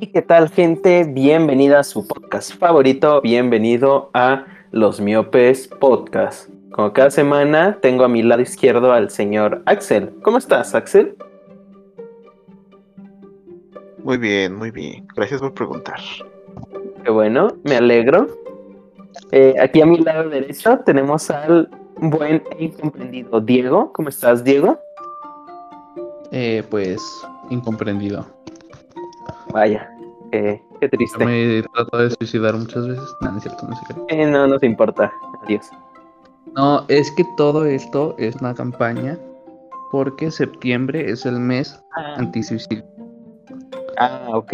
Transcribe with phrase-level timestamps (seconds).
[0.00, 1.04] ¿qué tal gente?
[1.04, 6.50] Bienvenida a su podcast favorito, bienvenido a Los Miopes Podcast.
[6.72, 10.10] Como cada semana tengo a mi lado izquierdo al señor Axel.
[10.22, 11.16] ¿Cómo estás, Axel?
[14.02, 15.06] Muy bien, muy bien.
[15.14, 16.00] Gracias por preguntar.
[17.04, 18.26] Qué bueno, me alegro.
[19.30, 21.68] Eh, aquí a mi lado derecho tenemos al
[21.98, 23.92] buen e incomprendido Diego.
[23.92, 24.78] ¿Cómo estás, Diego?
[26.32, 27.00] Eh, pues
[27.50, 28.33] incomprendido.
[29.54, 29.88] Vaya,
[30.32, 31.24] eh, qué triste.
[31.24, 33.08] Me he tratado de suicidar muchas veces.
[33.20, 34.22] No, no es cierto, no sé qué.
[34.22, 35.10] Eh, no nos importa.
[35.44, 35.70] Adiós.
[36.56, 39.16] No, es que todo esto es una campaña
[39.92, 42.84] porque septiembre es el mes Ah, antisuicidio.
[43.98, 44.52] ah, ok.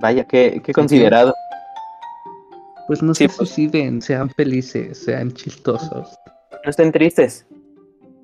[0.00, 1.34] Vaya, qué, qué considerado.
[2.86, 3.50] Pues no Sí, se pues.
[3.50, 6.18] suiciden, sean felices, sean chistosos.
[6.64, 7.46] No estén tristes.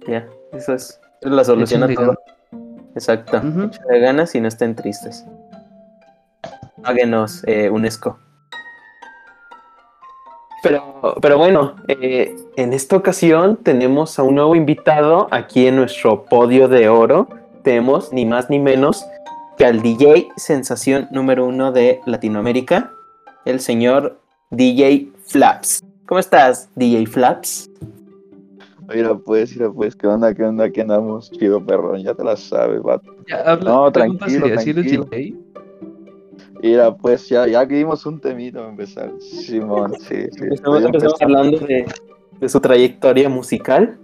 [0.08, 2.14] Ya, eso es, la solución a todo.
[2.94, 3.36] Exacto.
[3.36, 5.24] Échenle ganas y no estén tristes.
[6.84, 8.18] Háganos eh, UNESCO.
[10.62, 16.24] Pero, pero bueno, eh, en esta ocasión tenemos a un nuevo invitado aquí en nuestro
[16.24, 17.28] podio de oro.
[17.62, 19.04] Tenemos ni más ni menos
[19.58, 22.92] que al DJ sensación número uno de Latinoamérica,
[23.44, 24.18] el señor
[24.50, 25.84] DJ Flaps.
[26.06, 27.70] ¿Cómo estás, DJ Flaps?
[28.88, 31.30] Mira, pues, mira, pues, ¿qué onda, qué onda, qué andamos?
[31.30, 33.14] Chido, perro, ya te la sabes, vato.
[33.28, 35.04] Ya, habla, No, tranquilo, seria, ¿sí eres tranquilo.
[35.04, 35.43] DJ?
[36.64, 39.12] Mira, pues, ya, ya que dimos un temito a empezar.
[39.20, 40.44] Simón, sí, sí.
[40.44, 41.16] Empezamos, empezamos empezando.
[41.20, 41.86] hablando de,
[42.40, 43.98] de su trayectoria musical.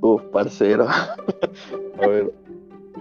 [0.00, 0.86] Uf, parcero.
[0.88, 2.32] a ver,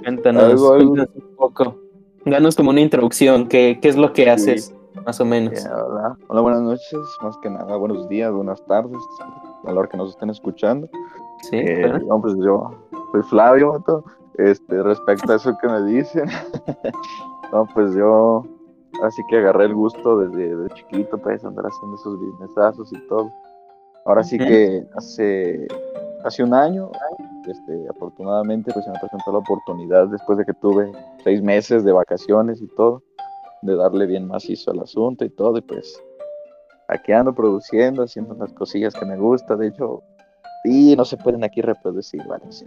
[0.04, 0.92] Cuéntanos, Algo, algo.
[0.94, 1.80] cuéntanos un poco.
[2.26, 3.48] Danos como una introducción.
[3.48, 5.64] ¿Qué, qué es lo que haces, más o menos?
[5.64, 6.16] ya, hola.
[6.28, 8.98] Hola, buenas noches, más que nada, buenos días, buenas tardes,
[9.66, 10.88] a la hora que nos estén escuchando.
[11.50, 12.06] Sí, Eh, claro.
[12.06, 12.72] no, pues yo
[13.12, 13.84] soy Flavio.
[14.38, 16.26] Este, respecto a eso que me dicen,
[17.52, 18.46] no, pues yo
[19.04, 23.32] así que agarré el gusto desde, desde chiquito, pues andar haciendo esos businessazos y todo.
[24.06, 25.68] Ahora sí que hace,
[26.24, 26.90] hace un año,
[27.46, 30.92] este, afortunadamente, pues se me presentó la oportunidad después de que tuve
[31.24, 33.04] seis meses de vacaciones y todo,
[33.62, 36.02] de darle bien macizo al asunto y todo, y pues
[36.88, 40.02] aquí ando produciendo, haciendo las cosillas que me gusta, de hecho,
[40.64, 42.46] y no se pueden aquí reproducir, ¿vale?
[42.50, 42.66] Sí.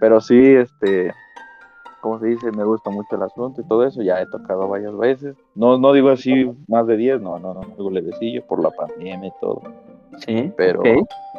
[0.00, 1.12] Pero sí, este,
[2.04, 4.94] como se dice, me gusta mucho el asunto y todo eso, ya he tocado varias
[4.94, 5.34] veces.
[5.54, 9.28] No, no digo así más de 10, no, no, no, algo levecillo por la pandemia
[9.28, 9.62] y todo,
[10.18, 10.82] Sí, pero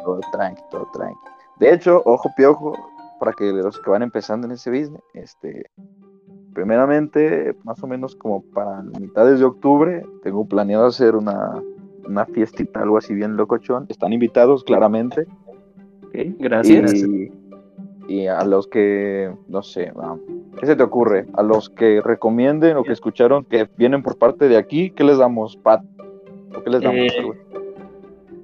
[0.04, 1.16] todo tranqui, todo tranqui.
[1.60, 2.74] De hecho, ojo piojo,
[3.20, 5.70] para que los que van empezando en ese business, este,
[6.52, 11.62] primeramente, más o menos como para mitades de octubre, tengo planeado hacer una,
[12.08, 13.86] una fiestita, algo así bien locochón.
[13.88, 15.28] Están invitados, claramente.
[16.08, 16.92] ok, Gracias.
[16.92, 17.30] Y,
[18.08, 20.16] y a los que, no sé, ah,
[20.58, 21.26] ¿qué se te ocurre?
[21.34, 25.18] A los que recomienden o que escucharon que vienen por parte de aquí, ¿qué les
[25.18, 25.82] damos, Pat?
[26.56, 26.98] ¿O qué les damos?
[26.98, 27.38] Eh, güey?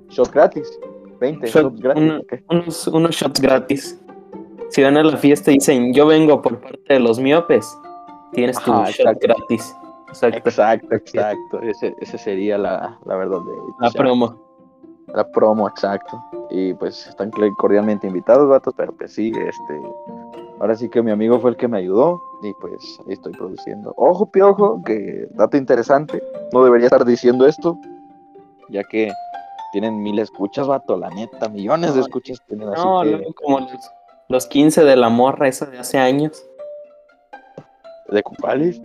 [0.09, 0.79] Shot gratis.
[1.21, 2.43] 20 Shot- shots gratis.
[2.51, 3.99] Unos, unos shots gratis.
[4.71, 7.79] Si van a la fiesta y dicen, yo vengo por parte de los miopes,
[8.33, 9.27] tienes tu Ajá, shot exacto.
[9.29, 9.77] gratis.
[10.09, 10.49] Exacto.
[10.49, 11.61] Exacto, exacto.
[11.63, 14.52] Ese, ese sería la, la verdad de La o sea, promo.
[15.09, 16.23] La promo, exacto.
[16.51, 19.81] Y pues están cordialmente invitados, vatos, pero pues sí, este.
[20.61, 23.93] Ahora sí que mi amigo fue el que me ayudó y pues ahí estoy produciendo.
[23.97, 26.23] Ojo, piojo, que dato interesante.
[26.53, 27.77] No debería estar diciendo esto,
[28.69, 29.11] ya que
[29.73, 33.35] tienen mil escuchas, vato, la neta, millones de escuchas tienen así No, que.
[33.35, 33.91] como los,
[34.29, 36.47] los 15 de la morra esa de hace años.
[38.09, 38.81] ¿De cumpales?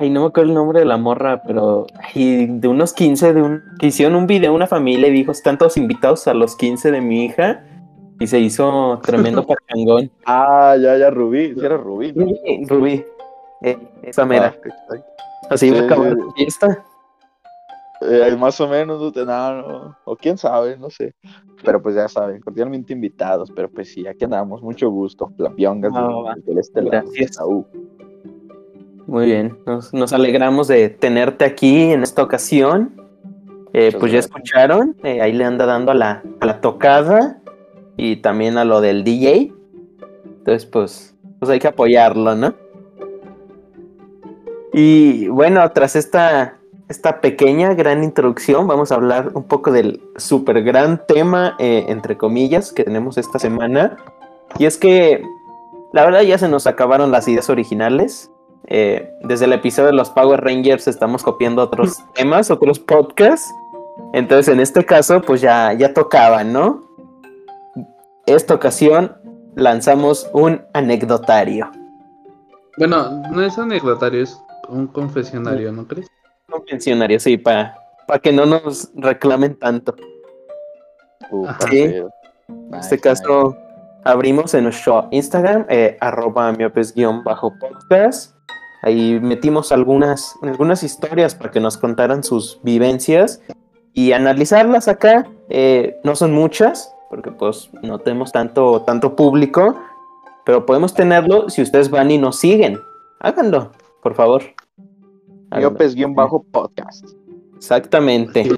[0.00, 1.86] Ay, no me acuerdo el nombre de la morra, pero
[2.24, 5.58] ay, de unos 15 de un, que hicieron un video una familia y dijo, están
[5.58, 7.64] todos invitados a los 15 de mi hija.
[8.20, 10.10] Y se hizo tremendo pachangón.
[10.26, 11.54] Ah, ya, ya, Rubí.
[11.54, 12.12] Sí, era Rubí.
[12.12, 12.24] ¿no?
[12.24, 13.04] Rubí, Rubí,
[13.62, 14.56] eh, esa mera.
[14.90, 14.96] Ah.
[15.50, 16.18] Así iba a sí, acabar sí.
[16.26, 16.84] la fiesta.
[18.00, 21.14] Eh, más o menos, no, te- no, o quién sabe, no sé.
[21.64, 26.34] Pero pues ya saben, cordialmente invitados, pero pues sí, aquí andamos, mucho gusto, plapiongas Va,
[26.36, 27.34] de- del este lado, Gracias.
[27.36, 27.66] Saúl.
[29.08, 32.92] Muy bien, nos, nos alegramos de tenerte aquí en esta ocasión.
[33.72, 37.38] Eh, pues ya escucharon, eh, ahí le anda dando a la, a la tocada
[37.96, 39.54] y también a lo del DJ.
[40.26, 42.54] Entonces, pues, pues hay que apoyarlo, ¿no?
[44.74, 46.58] Y bueno, tras esta,
[46.90, 52.18] esta pequeña, gran introducción, vamos a hablar un poco del super gran tema, eh, entre
[52.18, 53.96] comillas, que tenemos esta semana.
[54.58, 55.22] Y es que,
[55.94, 58.30] la verdad, ya se nos acabaron las ideas originales.
[58.66, 63.50] Eh, desde el episodio de los Power Rangers estamos copiando otros temas, otros podcasts.
[64.12, 66.82] Entonces, en este caso, pues ya, ya tocaba, ¿no?
[68.26, 69.16] Esta ocasión
[69.54, 71.70] lanzamos un anecdotario.
[72.76, 76.06] Bueno, no es anecdotario, es un confesionario, ¿no crees?
[76.48, 77.74] Convencionario, sí, para
[78.22, 79.94] que no nos reclamen tanto.
[81.46, 81.58] Ajá.
[81.58, 82.10] parcero.
[82.48, 83.56] En Nice, este caso,
[84.04, 88.37] abrimos en nuestro Instagram, eh, arroba miopes-podcast.
[88.82, 93.40] Ahí metimos algunas, algunas historias para que nos contaran sus vivencias
[93.92, 95.28] y analizarlas acá.
[95.48, 99.76] Eh, no son muchas, porque pues no tenemos tanto, tanto público,
[100.44, 102.78] pero podemos tenerlo si ustedes van y nos siguen.
[103.20, 103.72] Háganlo,
[104.02, 104.42] por favor.
[105.50, 107.10] Miopes-podcast.
[107.56, 108.48] Exactamente.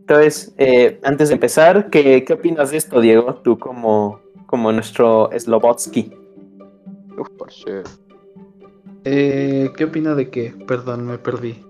[0.00, 3.34] Entonces, eh, antes de empezar, ¿qué, ¿qué opinas de esto, Diego?
[3.36, 6.12] Tú como, como nuestro Slobotsky.
[7.18, 7.82] Uf, parcero.
[9.08, 10.52] Eh, ¿Qué opina de qué?
[10.66, 11.64] Perdón, me perdí.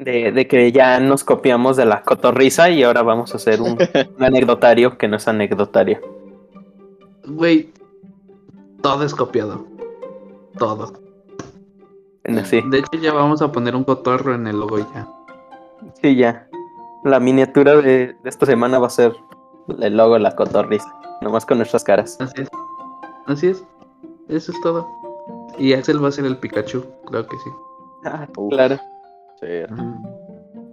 [0.00, 3.78] De, de que ya nos copiamos de la cotorriza y ahora vamos a hacer un,
[4.18, 6.00] un anecdotario que no es anecdotario.
[7.28, 7.72] Güey,
[8.82, 9.64] todo es copiado.
[10.58, 10.92] Todo.
[12.24, 15.08] Bueno, Sí, De hecho, ya vamos a poner un cotorro en el logo ya.
[16.02, 16.48] sí, ya.
[17.04, 19.14] La miniatura de, de esta semana va a ser
[19.80, 22.16] el logo de la cotorriza, nomás con nuestras caras.
[22.20, 22.48] Así es.
[23.26, 23.64] Así es.
[24.28, 24.88] Eso es todo.
[25.58, 27.50] Y Axel va a ser el Pikachu, creo que sí.
[28.04, 28.52] Ah, Uf.
[28.52, 28.78] claro.
[29.40, 29.46] Sí,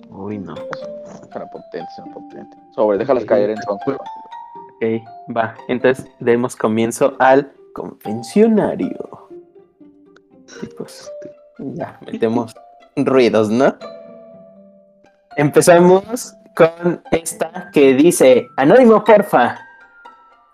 [0.09, 0.55] Uy, no.
[0.55, 2.57] suena potente, suena potente.
[2.75, 3.95] Sobre, déjalas caer entonces.
[3.95, 5.55] Ok, va.
[5.67, 9.29] Entonces, demos comienzo al convencionario.
[11.59, 12.53] Ya, metemos
[12.95, 13.73] ruidos, ¿no?
[15.37, 19.59] Empezamos con esta que dice, Anónimo, porfa.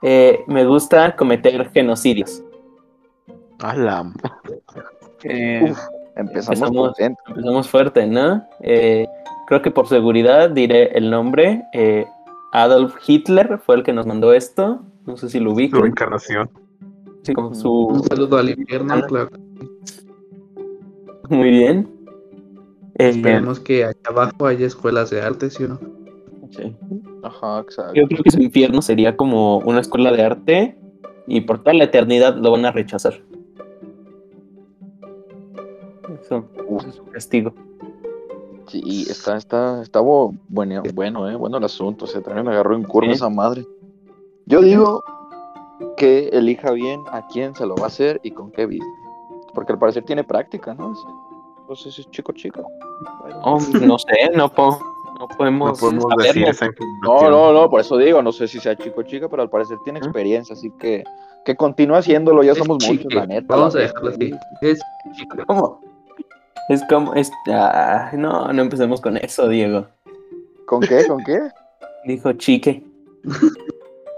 [0.03, 2.43] Eh, me gusta cometer genocidios.
[3.59, 4.11] Ala.
[5.23, 5.79] Eh, Uf,
[6.15, 7.69] empezamos, Empezamos.
[7.69, 8.45] fuerte, ¿no?
[8.61, 9.07] Eh,
[9.47, 11.63] creo que por seguridad diré el nombre.
[11.73, 12.05] Eh,
[12.53, 14.81] Adolf Hitler fue el que nos mandó esto.
[15.05, 15.85] No sé si lo Su ubico.
[15.85, 16.49] encarnación.
[17.23, 18.05] Sí, como Un su...
[18.07, 19.05] saludo al infierno, Ana.
[19.07, 19.29] claro.
[21.29, 21.89] Muy bien.
[22.99, 25.79] Eh, Esperemos que allá abajo haya escuelas de arte, ¿sí o no?
[26.51, 26.75] sí.
[27.23, 27.93] Ajá, exacto.
[27.93, 30.77] Yo creo que su infierno sería como una escuela de arte
[31.27, 33.15] y por toda la eternidad lo van a rechazar.
[36.27, 36.43] Eso,
[36.77, 37.53] eso es su castigo.
[38.67, 42.03] Sí, está, está, está bueno, bueno, eh, bueno el asunto.
[42.03, 43.15] O sea, también me agarró en curva Sí.
[43.15, 43.65] esa madre.
[44.45, 45.03] Yo digo
[45.95, 48.85] que elija bien a quién se lo va a hacer y con qué viste.
[49.53, 50.93] Porque al parecer tiene práctica, ¿no?
[51.61, 52.61] Entonces es chico chica.
[53.21, 53.39] Bueno.
[53.43, 54.79] Oh, no sé, no, po-
[55.19, 56.23] no podemos, No podemos saberlo.
[56.25, 56.67] decir esa
[57.03, 59.49] No, no, no, por eso digo, no sé si sea chico o chica, pero al
[59.49, 60.09] parecer tiene Ujú.
[60.09, 61.03] experiencia, así que
[61.45, 63.15] que continúe haciéndolo, ya Es somos muchos, chique.
[63.15, 63.55] la neta.
[63.55, 64.31] Vamos a dejarlo así.
[64.61, 64.79] Es
[65.15, 65.37] chico.
[65.47, 65.79] ¿Cómo?
[66.69, 69.87] Es como, es, ah, no, no empecemos con eso, Diego.
[70.65, 71.05] ¿Con qué?
[71.07, 71.39] ¿Con qué?
[72.05, 72.83] Dijo chique.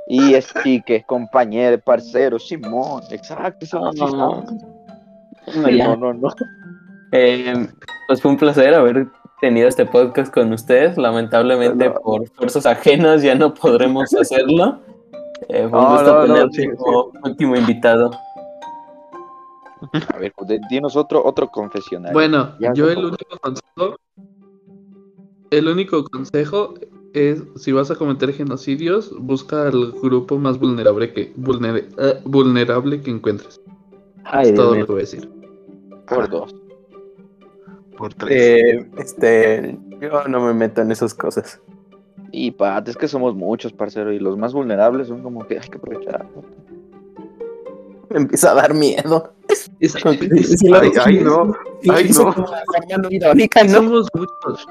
[0.08, 4.44] Y es chique, compañero, parcero, Simón, exacto, eso No, no,
[5.56, 6.30] no, no, no, no.
[7.12, 7.68] Eh,
[8.08, 9.08] pues fue un placer haber
[9.40, 10.98] tenido este podcast con ustedes.
[10.98, 11.96] Lamentablemente, No.
[11.96, 14.80] por fuerzas ajenas, ya no podremos hacerlo.
[15.48, 18.12] Eh, fue un gusto sí, como último invitado.
[20.14, 22.14] A ver, pues, dinos otro, otro confesionario.
[22.14, 23.96] Bueno, Ya, yo el único consejo,
[25.52, 26.74] el único consejo
[27.14, 33.02] es si vas a cometer genocidios, busca al grupo más vulnerable que vulnere- eh, vulnerable
[33.02, 33.60] que encuentres.
[34.26, 35.30] Ay, es todo lo que voy a decir.
[36.08, 36.56] por dos.
[37.98, 38.38] Por tres.
[38.38, 41.60] Eh, este, yo no me meto en esas cosas.
[42.32, 45.68] Y pat, es que somos muchos, parcero, y los más vulnerables son como que hay
[45.68, 46.26] que aprovechar.
[48.10, 49.34] Me empieza a dar miedo.
[49.50, 49.70] Es-
[50.74, 51.54] ay, ay, no.
[51.90, 52.34] Ay, no.
[53.70, 54.68] Somos muchos.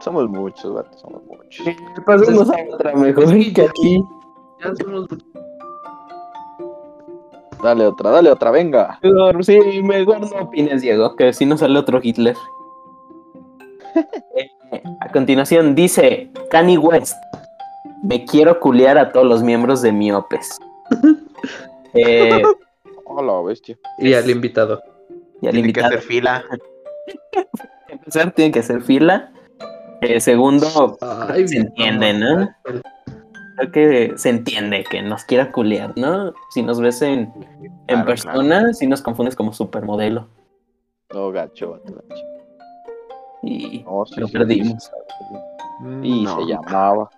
[0.00, 1.64] Somos muchos, vato, somos muchos.
[2.04, 4.02] Pasemos a otra mejor que aquí.
[4.60, 5.18] Ya somos muchos.
[7.62, 8.98] Dale otra, dale otra, venga.
[9.02, 12.36] Mejor, Sí, mejor no opines, Diego, que si no sale otro Hitler.
[14.74, 17.14] Eh, a continuación dice Kanye West.
[18.02, 20.58] Me quiero culear a todos los miembros de Miopes.
[21.94, 22.42] Eh,
[23.14, 23.78] Hola, bestia.
[23.98, 24.80] Y al invitado.
[25.40, 26.44] y al Tiene que hacer fila.
[27.88, 29.32] empezar tiene que hacer fila.
[30.00, 32.48] Eh, segundo, Ay, se entiende, ¿no?
[33.56, 36.32] Creo que se entiende que nos quiera culear, ¿no?
[36.50, 40.26] Si nos ves en, en Claro, persona, si nos confundes como supermodelo.
[41.12, 42.02] No, gacho, gacho.
[43.44, 44.90] Y No, sí, lo sí, perdimos.
[46.02, 46.36] Y No.
[46.40, 47.10] se llamaba.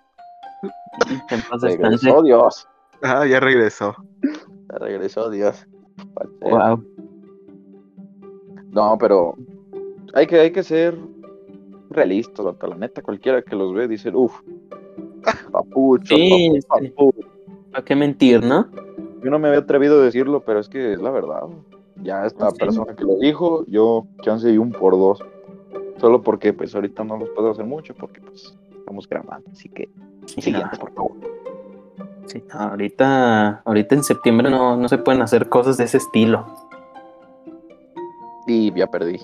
[1.31, 1.77] En paz descanse.
[2.05, 2.67] Regresó Dios.
[3.01, 3.95] Ah, ya regresó.
[4.71, 5.65] Ya Regresó Dios.
[6.41, 6.83] Wow.
[8.71, 9.35] No, pero
[10.13, 10.97] hay que, hay que ser
[11.89, 12.67] realistas, vato.
[12.67, 14.41] La neta, cualquiera que los ve dice, uff,
[15.51, 16.89] papucho, Sí, papu- sí.
[16.89, 17.27] papucho".
[17.71, 18.67] ¿Para qué mentir, no?
[19.23, 21.43] Yo no me había atrevido a decirlo, pero es que es la verdad.
[22.03, 22.57] Ya esta Sí.
[22.59, 25.19] persona que lo dijo, yo chance y un por dos.
[25.97, 29.49] Solo porque pues ahorita no los puedo hacer mucho porque pues estamos grabando.
[29.51, 29.89] Así que
[30.27, 31.13] siguiente, por favor.
[32.27, 36.45] Sí, ahorita, ahorita en septiembre no, no se pueden hacer cosas de ese estilo.
[38.47, 39.19] Y ya perdí.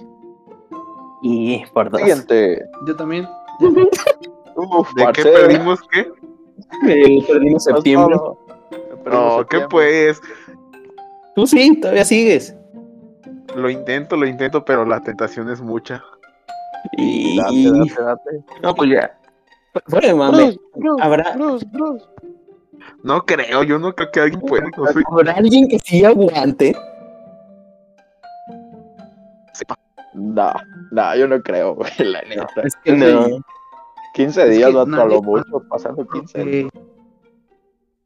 [1.21, 2.01] Y por dos.
[2.01, 2.63] Siguiente.
[2.87, 3.27] Yo también.
[4.55, 6.11] Uf, ¿De qué perdimos qué?
[6.87, 8.15] El perdimos septiembre.
[8.15, 10.19] No, No, ¿qué pues?
[11.35, 12.55] Tú sí, todavía sigues.
[13.55, 16.03] Lo intento, lo intento, pero la tentación es mucha.
[16.97, 17.37] Y...
[17.37, 18.43] Date, date, date.
[18.61, 19.17] No, pues ya.
[19.87, 20.57] Fuera de mame.
[21.01, 22.05] Habrá, Bruce, Bruce.
[23.03, 24.65] No creo, yo no creo que alguien pueda.
[24.77, 26.75] No habrá alguien que sí aguante.
[30.13, 30.53] No,
[30.91, 32.47] no, yo no creo, güey, la neta.
[32.63, 33.27] Es que no.
[34.13, 36.71] 15 Es días, que vato, a lo mucho, pasando 15 días.
[36.75, 36.83] Ok.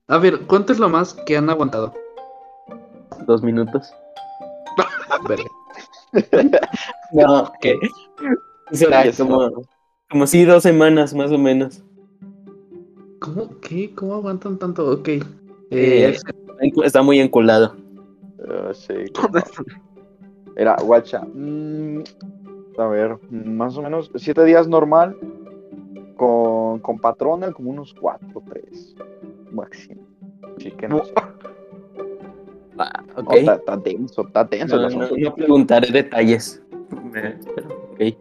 [0.08, 1.94] A ver, ¿cuánto es lo más que han aguantado?
[3.26, 3.94] Dos minutos.
[7.12, 9.28] No, Eso.
[9.28, 9.52] como,
[10.10, 11.84] como si dos semanas más o menos.
[13.26, 13.50] ¿Cómo?
[13.60, 13.92] ¿Qué?
[13.96, 14.88] ¿Cómo aguantan tanto?
[14.92, 15.08] Ok.
[15.08, 15.22] Eh,
[15.72, 16.16] Eh,
[16.84, 17.76] está muy enculado.
[18.48, 18.94] Ah, sí.
[20.56, 21.26] Era, guacha.
[21.34, 22.00] mm,
[22.78, 25.18] a ver, más o menos 7 días normal.
[26.16, 28.96] Con, con patrona, como unos 4, 3
[29.52, 30.02] máximo.
[30.56, 31.12] Así que no sé.
[32.78, 33.34] Ah, No, ok.
[33.34, 36.62] Está está tenso, está tenso No, no, no preguntaré detalles.
[37.12, 37.30] Pero,
[37.92, 38.18] ok.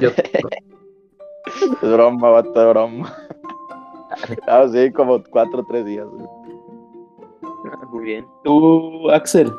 [0.00, 0.10] yo-
[1.82, 3.16] Es broma, vato, broma.
[4.46, 6.06] Ah, sí, como 4 o 3 días.
[6.06, 6.26] güey.
[7.72, 8.26] Ah, Muy bien.
[8.44, 9.52] Tú, Axel.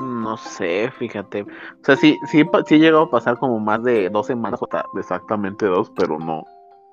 [0.00, 1.42] No sé, fíjate.
[1.42, 1.46] O
[1.84, 4.84] sea, sí, sí, sí he llegado a pasar como más de dos semanas, o sea,
[4.96, 6.44] exactamente dos, pero no,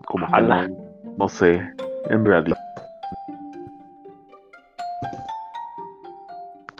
[0.06, 0.70] como Ala.
[1.18, 1.62] no, sé,
[2.10, 2.58] en realidad.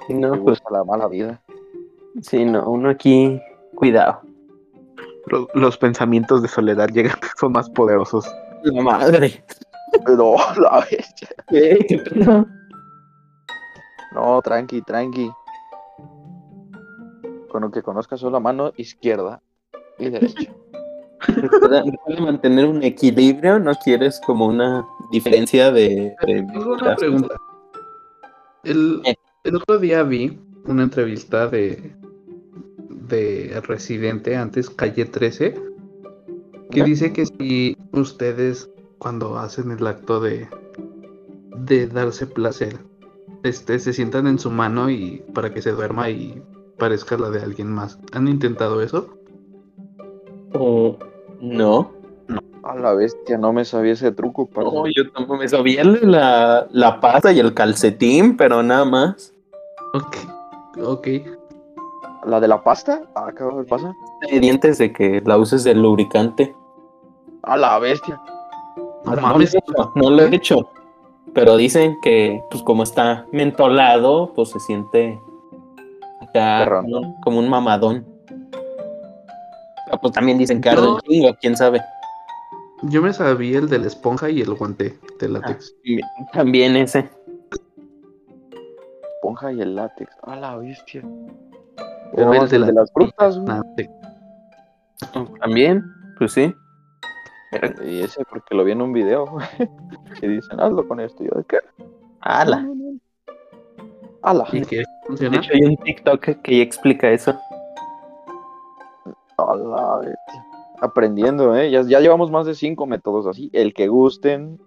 [0.06, 1.42] Sí, no, pues gusta la mala vida.
[2.22, 3.42] sí, no, uno aquí,
[3.76, 4.22] cuidado.
[5.28, 8.26] Los, los pensamientos de soledad llegan, son más poderosos.
[8.72, 9.44] La madre.
[10.06, 11.30] No, la bestia.
[11.48, 11.86] ¿Qué?
[11.88, 12.46] ¿Qué pedo?
[14.14, 15.32] No, tranqui, tranqui.
[17.50, 19.42] Con lo que conozcas solo la mano izquierda
[19.98, 20.52] y derecha.
[21.28, 21.84] Recuerda
[22.20, 26.14] mantener un equilibrio, no quieres como una diferencia de...
[26.26, 27.36] de- Tengo una pregunta.
[28.66, 29.16] El, Eh.
[29.46, 31.96] el otro día vi una entrevista de
[32.90, 35.56] de Residente, antes Calle 13,
[36.78, 38.70] que dice que si ustedes
[39.00, 40.48] cuando hacen el acto de
[41.58, 42.78] de darse placer,
[43.44, 46.42] este se sientan en su mano y para que se duerma y
[46.78, 48.00] parezca la de alguien más.
[48.14, 49.10] ¿Han intentado eso?
[50.54, 50.98] Oh,
[51.42, 51.92] no.
[52.64, 54.46] A la bestia, no me sabía ese truco.
[54.48, 54.70] parce.
[54.70, 59.34] No, yo tampoco me sabía la, la pasta y el calcetín, pero nada más.
[59.94, 60.18] Ok.
[60.84, 61.08] Ok.
[62.26, 63.02] ¿La de la pasta?
[63.16, 63.94] Ah, cabrón, pasa.
[64.30, 66.54] De dientes de que la uses de lubricante.
[67.48, 68.20] A la bestia.
[69.06, 69.54] No No, mames.
[69.54, 70.70] lo he hecho, no lo he hecho.
[71.34, 75.20] Pero dicen que, pues como está mentolado, pues se siente
[76.22, 76.82] acá
[77.24, 78.06] como, un mamadón.
[79.86, 80.96] Pero, pues también dicen que arde No.
[80.96, 81.82] un chingo, quién sabe.
[82.84, 85.74] Yo me sabía el de la esponja y el guante de látex.
[86.34, 87.10] También ese.
[89.16, 90.12] Esponja y el látex.
[90.24, 91.02] A la bestia.
[91.04, 93.40] O Pero el de el la- de las frutas,
[95.42, 95.84] También,
[96.18, 96.54] pues sí.
[97.86, 99.26] Y ese porque lo vi en un video.
[100.22, 101.24] Y dicen, hazlo con esto.
[101.24, 101.58] Y yo, ¿de qué?
[102.22, 102.68] Ala.
[104.24, 104.46] Ala.
[104.52, 104.84] ¿Y qué?
[105.10, 107.40] De hecho, hay un TikTok que ya explica eso.
[109.38, 110.46] A la bestia.
[110.82, 111.70] Aprendiendo, ¿eh?
[111.72, 113.50] Ya, ya llevamos más de cinco métodos así.
[113.54, 114.60] El que gusten,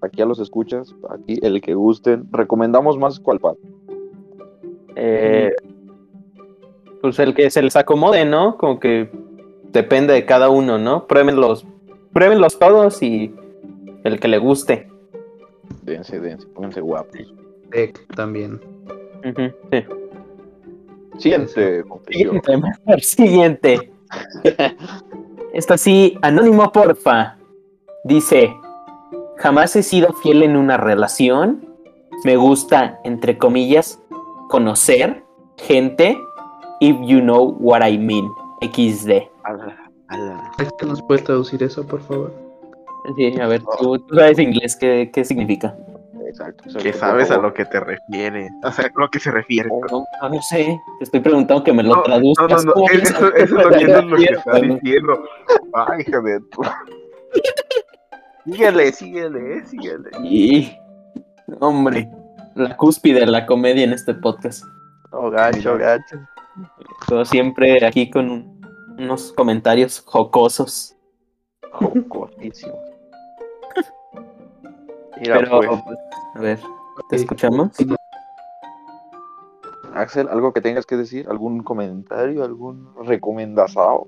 [0.00, 2.26] aquí a los escuchas, aquí el que gusten.
[2.32, 3.54] Recomendamos más cuál pa-
[4.96, 5.52] Eh,
[7.00, 8.56] pues el que se les acomode, ¿no?
[8.56, 9.08] Como que
[9.70, 11.06] depende de cada uno, ¿no?
[11.06, 11.64] Pruébenlos,
[12.12, 13.34] pruébenlos todos y
[14.04, 14.88] el que le guste.
[15.82, 17.34] Dense, dense, pónganse guapos.
[17.70, 18.60] Tec también.
[19.24, 19.84] Ujú, sí.
[21.18, 21.84] Siguiente.
[22.08, 23.92] Siguiente, mejor siguiente.
[25.52, 27.36] Esta sí, anónimo porfa.
[28.04, 28.54] Dice,
[29.36, 31.66] jamás he sido fiel en una relación.
[32.24, 34.00] Me gusta, entre comillas,
[34.48, 35.24] conocer
[35.56, 36.18] gente.
[36.80, 38.30] If you know what I mean.
[38.60, 39.28] XD.
[39.44, 39.76] Ala,
[40.08, 40.50] ala.
[40.58, 42.32] ¿Alguien nos puede traducir eso, por favor?
[43.16, 45.74] Sí, a ver, tú, tú sabes inglés, ¿qué, qué significa?
[46.26, 46.64] Exacto.
[46.82, 48.50] Que sabes a lo que te refieres.
[48.62, 49.68] O sea, a lo que se refiere.
[49.90, 52.50] No, no, no sé, te estoy preguntando que me lo No, traduzcas.
[52.50, 54.36] no, no, no, ¿Cómo es- eso, eso no entiendo lo que
[54.68, 54.74] no?
[54.74, 55.24] diciendo.
[55.72, 56.62] Ay, hija de tu.
[58.44, 60.10] Síguele, síguele, síguele.
[60.24, 60.72] Y,
[61.60, 62.08] hombre,
[62.54, 64.64] la cúspide de la comedia en este podcast.
[65.10, 66.16] Oh, gacho, gacho.
[67.10, 68.57] Yo siempre aquí con un-
[68.98, 70.96] unos comentarios jocosos.
[71.72, 72.78] Jocosísimo.
[75.20, 75.98] Mira, Pero, pues, pues,
[76.34, 76.58] a ver.
[77.08, 77.70] ¿te escuchamos?
[79.94, 81.26] Axel, ¿algo que tengas que decir?
[81.28, 82.44] ¿Algún comentario?
[82.44, 84.04] ¿Algún recomendación?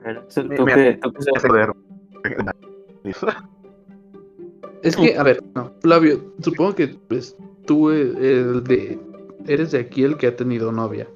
[0.00, 0.66] A ver, ¿Tú?
[1.36, 1.74] Joder.
[4.82, 7.36] Es que, a ver, no, Flavio, supongo que pues,
[7.66, 8.98] tú eh, el de,
[9.52, 11.08] eres de aquí el que ha tenido novia.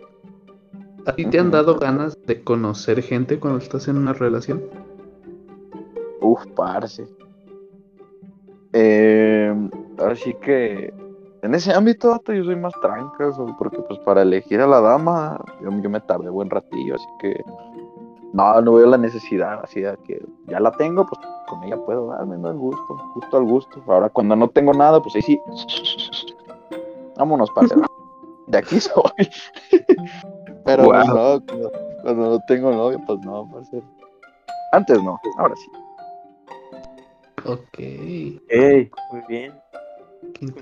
[1.07, 4.63] ¿A ti te han dado ganas de conocer gente cuando estás en una relación?
[6.21, 7.07] Uf, parce.
[8.73, 9.55] Eh,
[9.99, 10.93] ahora sí que
[11.43, 15.39] en ese ámbito yo soy más tranca, so- porque pues para elegir a la dama
[15.63, 17.45] yo, yo me tardé buen ratillo, así que
[18.33, 22.09] no, no veo la necesidad, así de que ya la tengo, pues con ella puedo
[22.09, 22.51] darme ¿no?
[22.51, 23.83] el gusto, gusto al gusto.
[23.87, 25.41] Ahora cuando no tengo nada, pues ahí sí,
[27.17, 27.75] vámonos, parce.
[28.49, 29.31] De aquí soy.
[30.65, 30.93] Pero Wow.
[31.07, 31.73] no, cuando,
[32.03, 33.83] cuando no tengo novia, pues no, parce.
[34.73, 35.71] Antes no, ahora sí.
[37.47, 37.79] Ok,
[39.13, 39.53] muy bien.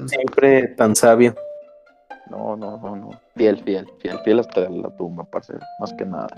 [0.06, 1.34] Siempre tan sabio.
[2.28, 3.10] No, no, no, no.
[3.36, 6.28] Fiel, fiel, fiel, fiel hasta la tumba, parce, más que nada.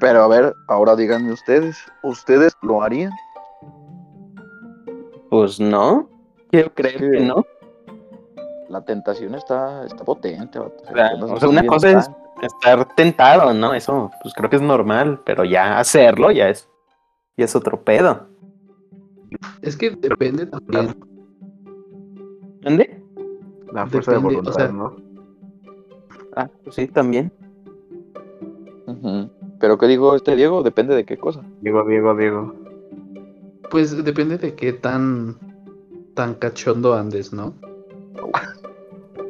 [0.00, 3.12] Pero a ver, ahora díganme ustedes, ¿ustedes lo harían?
[5.30, 6.08] Pues no,
[6.50, 7.10] quiero creer Sí.
[7.12, 7.44] que no.
[8.68, 12.10] La tentación está, está potente, Apenas o sea, una cosa es
[12.42, 13.72] estar tentado, ¿no?
[13.74, 16.68] Eso, pues creo que es normal, pero ya hacerlo ya es,
[17.36, 18.26] ya es otro pedo.
[19.62, 20.94] Es que depende también.
[22.60, 23.02] ¿Dónde?
[23.72, 24.96] La fuerza de Depende, voluntad, o sea- ¿no?
[26.36, 27.32] Ah, pues sí, también.
[29.60, 30.62] Pero ¿qué digo este Diego?
[30.62, 31.42] Depende de qué cosa.
[31.60, 32.54] Diego, Diego, Diego.
[33.70, 35.36] Pues depende de qué tan,
[36.14, 37.54] tan cachondo andes, ¿no?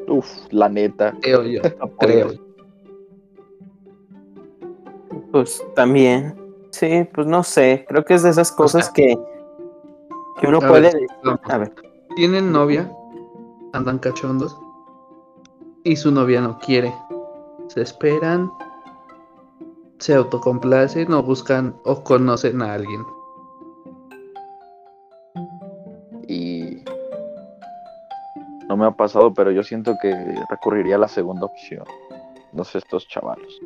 [0.09, 1.15] Uf, la neta.
[1.21, 1.63] Creo yo,
[1.99, 2.31] creo.
[5.33, 6.35] Pues también.
[6.71, 7.85] Sí, pues no sé.
[7.89, 9.17] Creo que es de esas cosas que,
[10.41, 10.93] que uno a puede.
[10.93, 11.07] ver.
[11.45, 11.75] A ver.
[12.17, 12.91] Tienen novia,
[13.73, 14.59] andan cachondos
[15.85, 16.93] y su novia no quiere.
[17.69, 18.51] Se esperan,
[19.99, 23.03] se autocomplacen o buscan o conocen a alguien.
[28.79, 30.15] Me ha pasado, pero yo siento que
[30.51, 31.85] recurriría a la segunda opción.
[32.53, 33.61] No sé, estos chavalos.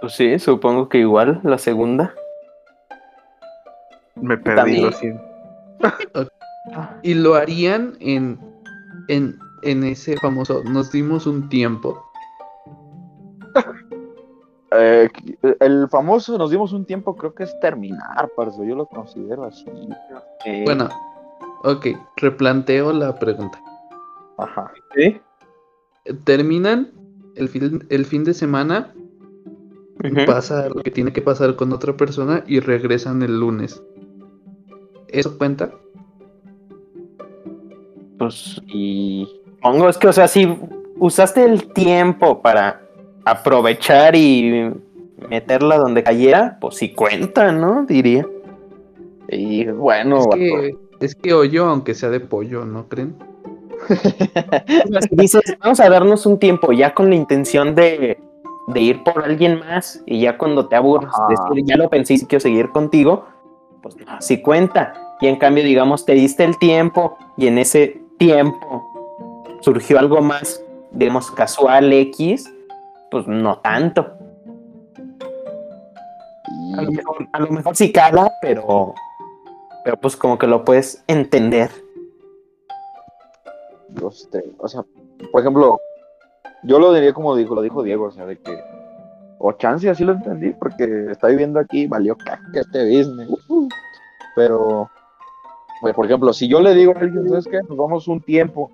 [0.00, 2.14] Pues sí, supongo que igual la segunda.
[4.14, 4.84] Me perdí, También.
[4.86, 5.22] lo siento.
[7.02, 8.38] Y lo harían en,
[9.08, 12.02] en, en ese famoso, nos dimos un tiempo.
[14.70, 15.08] Eh,
[15.60, 18.58] el famoso, nos dimos un tiempo, creo que es terminar, parce.
[18.66, 19.64] Yo lo considero así.
[20.44, 20.90] Eh, Bueno,
[21.64, 23.60] ok, replanteo la pregunta.
[24.38, 24.72] Ajá.
[24.94, 25.20] sí.
[26.24, 26.90] Terminan
[27.36, 28.94] el fin, el fin de semana,
[30.26, 33.82] pasa lo que tiene que pasar con otra persona y regresan el lunes.
[35.08, 35.70] ¿Eso cuenta?
[38.18, 39.28] Pues Y
[39.60, 40.56] Pongo, es que, o sea, si
[40.98, 42.80] usaste el tiempo para
[43.24, 44.72] aprovechar y
[45.28, 47.84] meterla donde cayera, pues sí cuenta, ¿no?
[47.84, 48.26] Diría.
[49.28, 53.16] Y bueno, es, que, es que hoyo, aunque sea de pollo, ¿no creen?
[53.88, 58.18] Si dices, vamos a darnos un tiempo ya con la intención de,
[58.68, 62.20] de ir por alguien más y ya cuando te aburres, decir, ya lo pensé y
[62.20, 63.26] quiero seguir contigo,
[63.82, 64.94] pues no, sí cuenta.
[65.20, 68.84] Y en cambio, digamos, te diste el tiempo y en ese tiempo
[69.60, 72.52] surgió algo más, digamos, casual X,
[73.10, 74.12] pues no tanto.
[76.76, 78.94] A lo mejor, a lo mejor sí cala, pero,
[79.88, 81.70] pero pues como que lo puedes entender.
[84.02, 84.84] o sea,
[85.32, 85.80] por ejemplo,
[86.62, 88.54] yo lo diría como dijo, lo dijo Diego, o sea, de que,
[89.38, 93.30] o chance así lo entendí, porque está viviendo aquí, valió caca este business,
[94.36, 94.90] pero,
[95.80, 97.58] pues, por ejemplo, si yo le digo a alguien, ¿sabes qué?
[97.66, 98.70] Nos vamos un tiempo,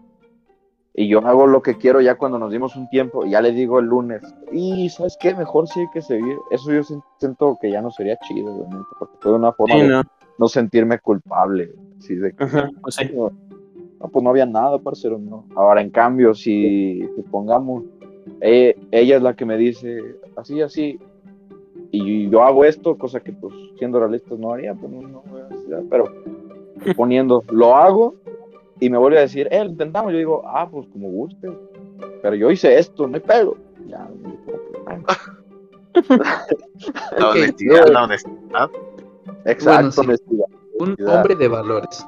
[0.94, 3.52] y yo hago lo que quiero ya cuando nos dimos un tiempo, y ya le
[3.52, 5.32] digo el lunes, y ¿sabes qué?
[5.32, 6.82] Mejor sí hay que seguir, eso yo
[7.20, 10.02] siento que ya no sería chido, obviamente, porque fue una forma Sí, de no.
[10.38, 13.10] No sentirme culpable, así de que Ajá, pues sí.
[13.14, 13.30] no,
[14.00, 15.46] no, pues no había nada, parcero, no.
[15.54, 17.84] Ahora, en cambio, si supongamos,
[18.40, 20.98] eh, ella es la que me dice así, así,
[21.90, 25.40] y yo hago esto, cosa que, pues, siendo realistas no haría, pues no, no voy
[25.42, 26.04] a decir, pero
[26.96, 28.14] poniendo, lo hago,
[28.80, 31.48] y me vuelve a decir, eh, lo intentamos, yo digo, ah, pues como guste,
[32.22, 33.56] pero yo hice esto, no hay pedo.
[33.86, 34.08] Ya,
[34.84, 35.04] bueno.
[37.16, 38.70] La Ok, honestidad, la honestidad.
[39.46, 40.00] Exacto, Bueno, sí.
[40.00, 40.46] honestidad.
[40.80, 42.06] Un hombre de valores.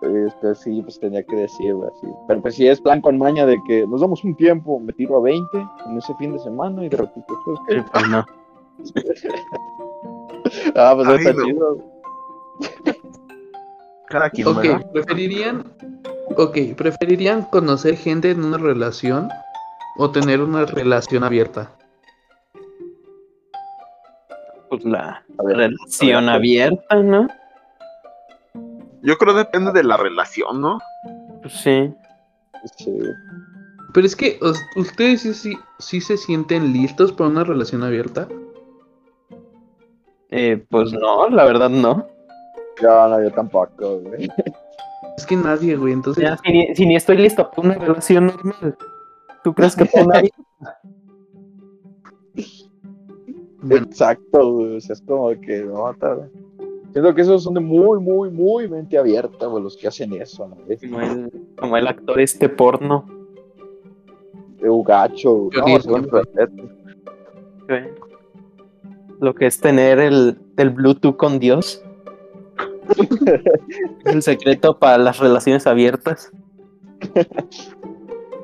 [0.00, 2.06] Este, sí, pues tenía que decir, güey, así.
[2.28, 5.16] Pero pues si es plan con maña de que nos damos un tiempo, me tiro
[5.18, 8.24] a 20 en ese fin de semana y de repente, pues, Sí, pues no.
[10.76, 11.44] ah, pues Ay, está no.
[11.44, 11.78] chido.
[14.08, 14.90] Cada quien, Ok, ¿verdad?
[14.92, 15.64] preferirían.
[16.36, 19.28] Ok, ¿preferirían conocer gente en una relación
[19.98, 21.72] o tener una relación abierta?
[24.68, 27.28] Pues la ver, relación abierta, ¿no?
[29.02, 30.78] Yo creo que depende de la relación, ¿no?
[31.40, 31.92] Pues sí.
[32.76, 32.98] sí.
[33.94, 34.38] Pero es que,
[34.76, 38.28] ¿ustedes sí, sí, sí se sienten listos para una relación abierta?
[40.30, 42.06] Eh, pues no, la verdad no.
[42.82, 44.28] Ya, no, yo tampoco, güey.
[45.16, 46.22] Es que nadie, güey, entonces...
[46.22, 48.78] Ya, si, ni, si ni estoy listo para una relación normal,
[49.42, 50.22] ¿tú crees que para una
[53.68, 54.76] Bueno, Exacto, güey.
[54.76, 56.30] O sea, es como que no, tal.
[56.92, 60.48] Siento que esos son de muy, muy, muy mente abierta, güey, los que hacen eso,
[60.48, 60.56] ¿no?
[60.68, 63.04] Es como el, como el actor este porno?
[64.60, 65.50] de un gacho, güey.
[65.52, 66.22] Yo No, digo, según güey.
[66.24, 66.62] respeto.
[67.68, 67.84] güey.
[69.20, 71.84] Lo que es tener el, el Bluetooth con Dios.
[74.04, 76.32] Es el secreto para las relaciones abiertas.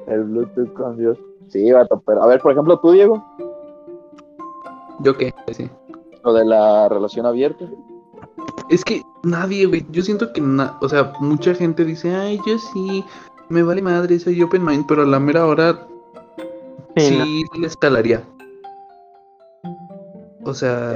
[0.07, 1.19] El Bluetooth con Dios.
[1.49, 3.25] Sí, vato, pero a ver, por ejemplo, tú, Diego,
[5.01, 5.35] ¿yo qué?
[5.53, 5.69] Sí.
[6.25, 7.67] lo de la relación abierta.
[8.71, 9.85] Es que nadie, güey.
[9.91, 13.05] Yo siento que, na- o sea, mucha gente dice, ay, yo sí,
[13.51, 15.87] me vale madre, soy open mind, pero a la mera hora
[16.97, 17.61] Sí, sí, no.
[17.61, 18.23] les calaría.
[20.45, 20.95] O sea,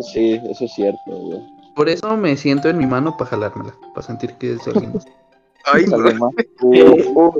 [0.00, 1.40] Sí, eso es cierto, güey.
[1.74, 5.06] por eso me siento en mi mano para jalármela, para sentir que es alguien más.
[5.64, 5.84] Ay.
[5.92, 7.34] Además, uh, uh,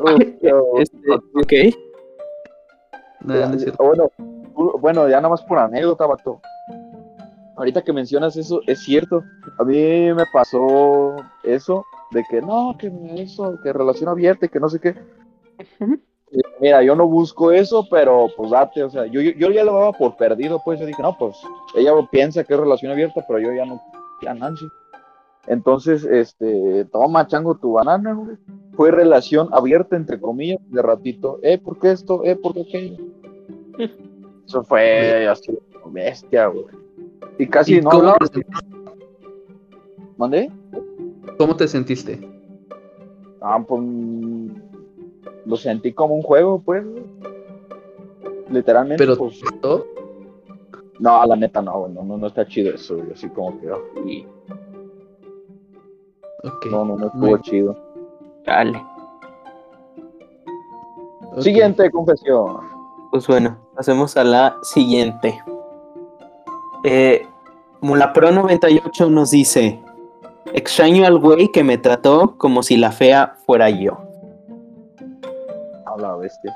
[0.00, 1.74] uh, Este, ok.
[3.20, 3.84] Nada, no es cierto.
[3.84, 4.10] bueno,
[4.80, 6.40] bueno, ya nada más por anécdota, vato.
[7.56, 9.24] Ahorita que mencionas eso, es cierto.
[9.58, 14.60] A mí me pasó eso, de que no, que eso, que relación abierta y que
[14.60, 14.94] no sé qué.
[16.60, 19.72] Mira, yo no busco eso, pero pues date, o sea, yo, yo, yo ya lo
[19.72, 21.36] daba por perdido, pues yo dije, no, pues
[21.74, 23.80] ella piensa que es relación abierta, pero yo ya no,
[24.22, 24.66] ya Nancy.
[25.46, 28.36] Entonces, este, toma chango tu banana, güey.
[28.76, 32.22] Fue relación abierta, entre comillas, de ratito, eh, ¿por qué esto?
[32.24, 32.96] Eh, ¿por qué aquello?
[34.48, 35.56] Eso fue así,
[35.90, 36.64] bestia, güey.
[37.38, 38.26] Y casi ¿Y no cómo, hablaba.
[38.26, 38.46] te.
[41.36, 42.18] ¿Cómo te sentiste?
[43.42, 43.80] Ah, pues
[45.44, 46.82] lo sentí como un juego, pues.
[48.50, 49.38] Literalmente, Pero pues.
[49.62, 49.84] ¿no?
[50.98, 53.70] No, la neta no, güey, no, no, no está chido eso, güey, así como que,
[53.70, 54.26] oh, y-
[56.44, 57.76] Ok, no, no, no estuvo Muy- chido.
[58.46, 58.82] Dale.
[61.40, 62.60] Siguiente confesión.
[63.10, 65.40] Pues bueno, pasemos a la siguiente.
[66.82, 67.24] Eh,
[67.80, 69.80] Mulapro 98 nos dice:
[70.52, 73.96] Extraño al güey que me trató como si la fea fuera yo.
[75.86, 76.52] A la bestia.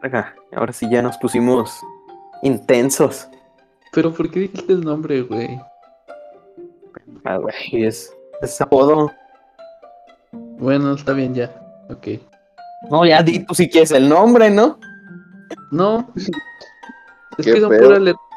[0.00, 1.80] Verga, Ahora sí ya nos pusimos
[2.42, 3.28] intensos.
[3.92, 5.60] Pero ¿por qué dijiste el nombre, güey?
[7.24, 9.10] Ah, güey, es, es apodo.
[10.30, 11.50] Bueno, está bien ya.
[11.90, 12.20] Ok.
[12.92, 14.78] No, ya di tú si quieres el nombre, ¿no?
[15.70, 16.08] No.
[16.16, 16.30] Es
[17.44, 18.28] Qué que son puras letras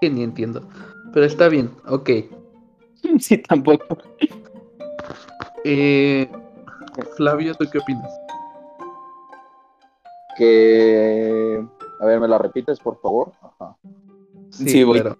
[0.00, 0.62] que ni entiendo.
[1.12, 2.10] Pero está bien, ok.
[3.18, 3.96] Sí, tampoco.
[5.64, 6.30] Eh,
[7.16, 8.10] Flavio, ¿tú qué opinas?
[10.36, 11.66] Que.
[12.00, 13.32] A ver, ¿me la repites, por favor?
[13.40, 13.76] Ajá.
[14.50, 15.00] Sí, voy.
[15.00, 15.18] claro.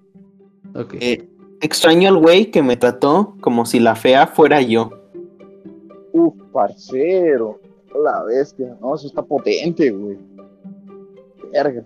[0.75, 0.95] Ok.
[1.01, 1.29] Eh,
[1.61, 4.91] extraño al güey que me trató como si la fea fuera yo.
[6.13, 7.61] Uf, parcero.
[7.95, 8.77] La bestia.
[8.81, 10.19] No, eso está potente, güey.
[11.53, 11.85] Verga.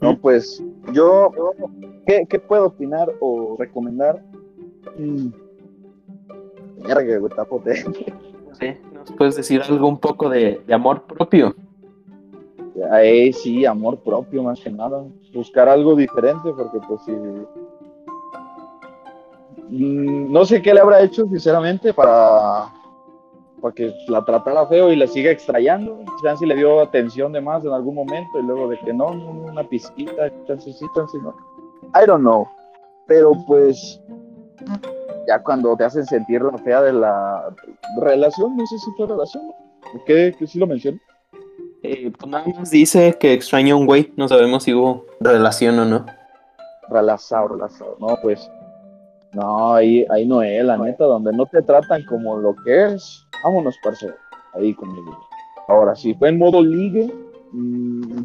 [0.00, 1.30] No, pues, yo.
[2.06, 4.22] ¿Qué, qué puedo opinar o recomendar?
[4.98, 5.28] Mm.
[6.86, 8.12] Verga, güey, está potente.
[8.48, 11.54] No sé, ¿nos puedes decir algo un poco de, de amor propio?
[12.90, 15.04] Ahí sí, amor propio más que nada.
[15.32, 17.12] Buscar algo diferente porque pues sí.
[19.70, 22.72] Mm, No sé qué le habrá hecho sinceramente para,
[23.64, 26.04] para que la tratara feo y la siga extrayendo.
[26.22, 29.66] Chance le dio atención de más en algún momento y luego de que no, una
[29.66, 31.34] pizquita, chance sí, chance no.
[31.94, 32.46] I don't know.
[33.06, 34.02] Pero pues
[35.26, 37.54] ya cuando te hacen sentir la fea de la
[38.02, 39.54] relación, no sé si fue relación, ¿no?
[40.04, 40.34] ¿Qué?
[40.38, 41.00] ¿Qué sí lo mencioné?
[41.82, 44.12] Eh, pues nada más dice que extraña a un güey.
[44.18, 46.04] No sabemos si hubo relación o no.
[46.90, 47.96] relazado, relazado.
[47.98, 48.46] No, pues,
[49.32, 53.26] no, ahí, ahí no es, la neta, donde no te tratan como lo que es,
[53.44, 54.14] vámonos, parcero,
[54.54, 55.16] ahí conmigo.
[55.68, 57.12] Ahora, si fue en modo ligue,
[57.52, 58.22] mm,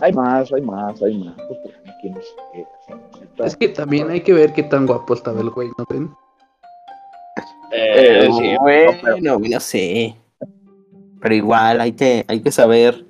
[0.00, 1.34] hay más, hay más, hay más.
[1.36, 1.60] pues,
[2.02, 2.64] qué.
[3.44, 6.10] Es que también hay que ver qué tan guapo estaba el güey, ¿no ven?
[7.72, 10.16] Eh, sí, bueno, no sé.
[11.20, 13.06] Pero igual hay que, hay que saber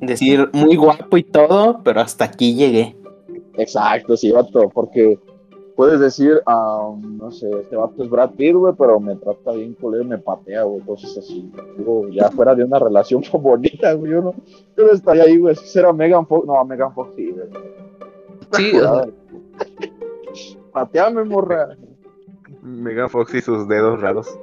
[0.00, 2.96] decir muy guapo y todo, pero hasta aquí llegué.
[3.56, 5.18] Exacto, sí, vato, porque
[5.80, 9.72] puedes decir, ah, no sé, este vato es Brad Pitt, güey, pero me trata bien
[9.72, 11.50] culero, me patea, güey, cosas así.
[11.78, 14.34] Digo, ya fuera de una relación bonita, güey, yo no,
[14.76, 17.48] yo no estaría ahí, güey, si será Megan Fox, no, Megan Fox sí, güey.
[18.52, 19.06] Sí, o sea,
[20.74, 21.74] Pateame, morra.
[22.60, 24.38] Mega Fox y sus dedos raros.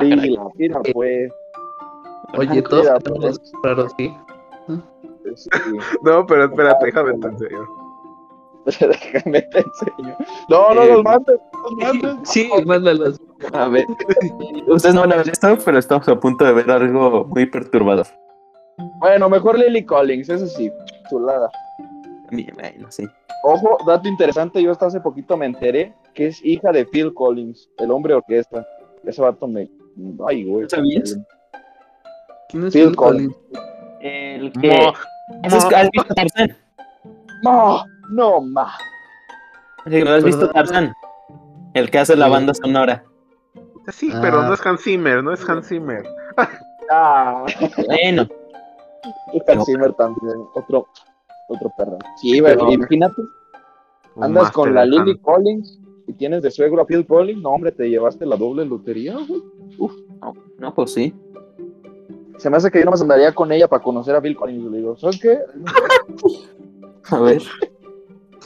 [0.00, 1.30] Sí, la tira, pues.
[2.38, 2.86] oye, todos
[3.62, 4.10] raros, sí.
[5.34, 5.50] Sí.
[6.02, 7.85] No, pero espérate, déjame en serio.
[8.80, 10.16] Déjame te enseño.
[10.48, 12.28] No, no Eh, los mates, no los mates.
[12.28, 13.20] Sí, mándalos.
[13.52, 13.86] A ver,
[14.66, 18.06] ustedes no van a ver esto, pero estamos a punto de ver algo muy perturbador.
[18.98, 20.70] Bueno, mejor Lily Collins, eso sí,
[21.08, 21.50] chulada.
[22.30, 23.06] Bien, Bueno, sí.
[23.44, 27.68] Ojo, dato interesante, yo hasta hace poquito me enteré que es hija de Phil Collins,
[27.78, 28.66] el hombre orquesta.
[29.04, 29.70] Ese vato me...
[30.26, 30.62] Ay, güey.
[30.62, 31.16] ¿No sabías?
[32.48, 33.34] ¿Quién es Phil Phil Collins?
[34.00, 34.92] El que.
[35.44, 36.56] ¿Has has visto Tarzán?
[37.42, 38.72] No, no, ma.
[39.88, 40.48] Sí, ¿no ¿Has visto.
[40.50, 40.92] Tarzán?
[41.74, 43.04] El que hace la banda sonora.
[43.92, 44.46] Sí, pero Ah.
[44.48, 46.04] no es Hans Zimmer, no es Hans Zimmer.
[46.90, 47.44] Ah,
[47.86, 48.26] Bueno,
[49.48, 50.86] Hans Zimmer también, otro,
[51.48, 51.98] otro perro.
[52.20, 53.22] Sí, Pero- imagínate,
[54.20, 55.18] andas con la Lily.
[55.20, 59.14] Collins y tienes de suegro a Phil Collins, no, hombre, te llevaste la doble lotería,
[59.28, 59.42] güey.
[60.20, 61.14] no, no, pues sí.
[62.38, 64.70] Se me hace que yo no me andaría con ella para conocer a Phil Collins.
[64.70, 65.38] Le digo, ¿sabes qué?
[67.10, 67.42] A ver.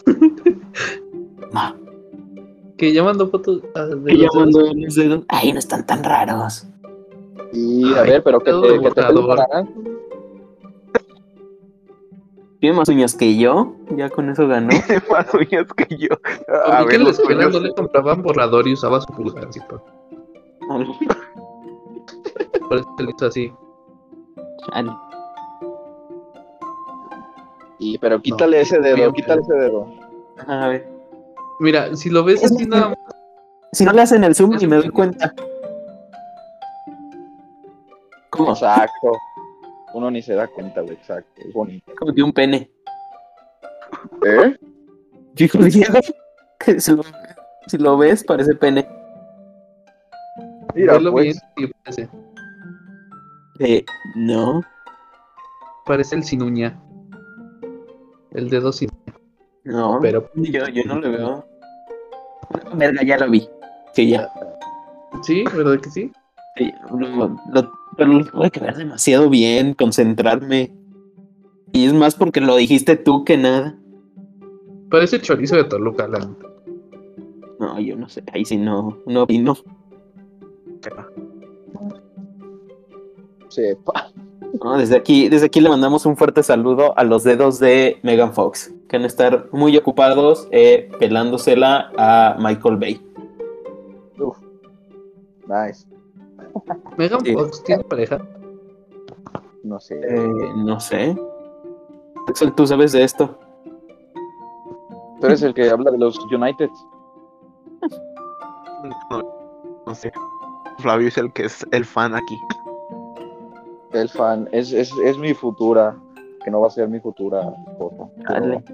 [1.53, 1.75] No,
[2.77, 4.75] Que ya mandó fotos ah, de que ya los mandó dedos.
[4.77, 5.25] los dedos.
[5.29, 6.67] Ay, no están tan raros.
[7.53, 9.03] Y a ver, pero que te, que te.
[12.61, 13.75] Tiene más uñas que yo.
[13.97, 14.69] Ya con eso ganó.
[14.87, 16.09] Tiene más uñas que yo.
[16.47, 19.13] ¿Por A qué ver, en la los escuela no le compraban borrador y usaba su
[19.13, 19.47] pulgar?
[19.49, 19.83] así, por,
[22.69, 23.53] por eso se le hizo así.
[24.71, 24.93] Chale.
[27.81, 29.53] Y, pero quítale ese dedo, bien, quítale bien.
[29.53, 29.93] ese dedo.
[30.47, 30.87] A ver.
[31.61, 32.99] Mira, si lo ves Es así nada más,
[33.73, 35.35] Si no le hacen el zoom y me doy cuenta.
[38.31, 38.53] ¿Cómo?
[38.53, 39.13] Exacto.
[39.95, 41.43] Uno ni se da cuenta, güey, exacto.
[41.43, 41.93] Es bonito.
[41.99, 42.71] Como que un pene.
[44.25, 44.57] ¿Eh?
[45.35, 45.99] Dijo Diego
[46.59, 47.03] que si lo,
[47.67, 48.87] si lo ves parece pene.
[50.75, 51.41] Mira, bien, pues.
[51.57, 52.09] sí, parece,
[53.59, 54.61] Eh, no.
[55.85, 56.81] parece el sin uña.
[58.33, 58.89] El dedo sin
[59.65, 59.99] No.
[60.01, 61.45] pero yo, yo no lo veo.
[62.75, 63.49] Verga, ya lo vi.
[63.93, 64.29] Sí, ya.
[65.23, 66.13] sí, ¿verdad que sí?
[66.57, 67.09] Sí, lo,
[67.53, 70.73] lo- pero lo tuve que ver demasiado bien, concentrarme.
[71.73, 73.77] Y es más porque lo dijiste tú que nada.
[74.91, 76.47] Parece chorizo de Toluca, la neta.
[77.59, 78.23] No, yo no sé.
[78.33, 79.57] Ahí sí no, no vino.
[83.49, 84.11] Sepa.
[84.63, 88.33] No, desde aquí, desde aquí le mandamos un fuerte saludo a los dedos de Megan
[88.33, 93.01] Fox, que van a estar muy ocupados eh, pelándosela a Michael Bay.
[94.19, 94.37] Uf.
[95.47, 95.87] Nice.
[96.97, 97.33] Megan Sí.
[97.33, 98.21] Fox tiene pareja.
[99.63, 100.01] No sé.
[100.03, 101.17] Eh, no sé.
[102.29, 103.39] Axel, ¿tú sabes de esto?
[105.21, 106.71] Tú eres el que habla de los United.
[109.11, 109.23] No,
[109.87, 110.13] no sé.
[110.79, 112.39] Flavio es el que es el fan aquí.
[113.93, 114.49] El fan.
[114.53, 115.97] Es, es, es mi futura.
[116.45, 117.41] Que no va a ser mi futura
[117.73, 118.09] esposa.
[118.27, 118.65] Pero- Dale.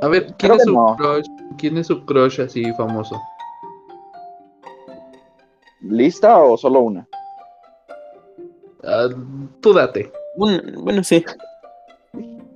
[0.00, 0.96] A ver, ¿quién Creo es su no.
[0.96, 1.26] crush?
[1.58, 3.20] ¿Quién es su crush así famoso?
[5.80, 7.06] ¿Lista o solo una?
[8.84, 9.08] Ah,
[9.60, 10.10] tú date.
[10.36, 11.24] Un- bueno, sí.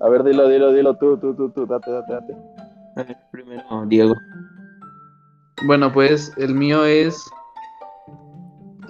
[0.00, 2.36] A ver, dilo, dilo, dilo tú, tú, tú, tú, date, date, date.
[2.96, 4.14] A ver, primero Diego.
[5.66, 7.22] Bueno, pues el mío es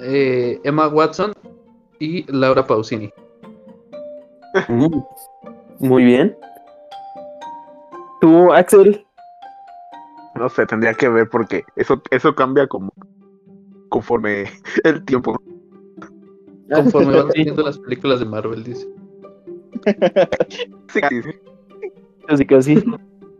[0.00, 1.32] eh, Emma Watson
[1.98, 3.12] y Laura Pausini.
[4.68, 5.00] Mm,
[5.80, 6.36] Muy bien.
[8.20, 9.04] ¿Tú, Axel?
[10.34, 12.92] No sé, tendría que ver porque eso, eso cambia como
[13.88, 14.44] conforme
[14.84, 15.36] el tiempo.
[16.72, 17.42] Conforme van Sí.
[17.44, 18.86] viendo las películas de Marvel, dice.
[20.88, 21.30] Sí, sí, sí.
[22.26, 22.84] Casi, casi.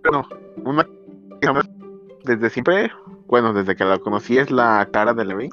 [0.03, 0.29] Bueno,
[0.65, 0.87] una
[2.25, 2.91] desde siempre,
[3.27, 5.51] bueno, desde que la conocí es la cara de Levin.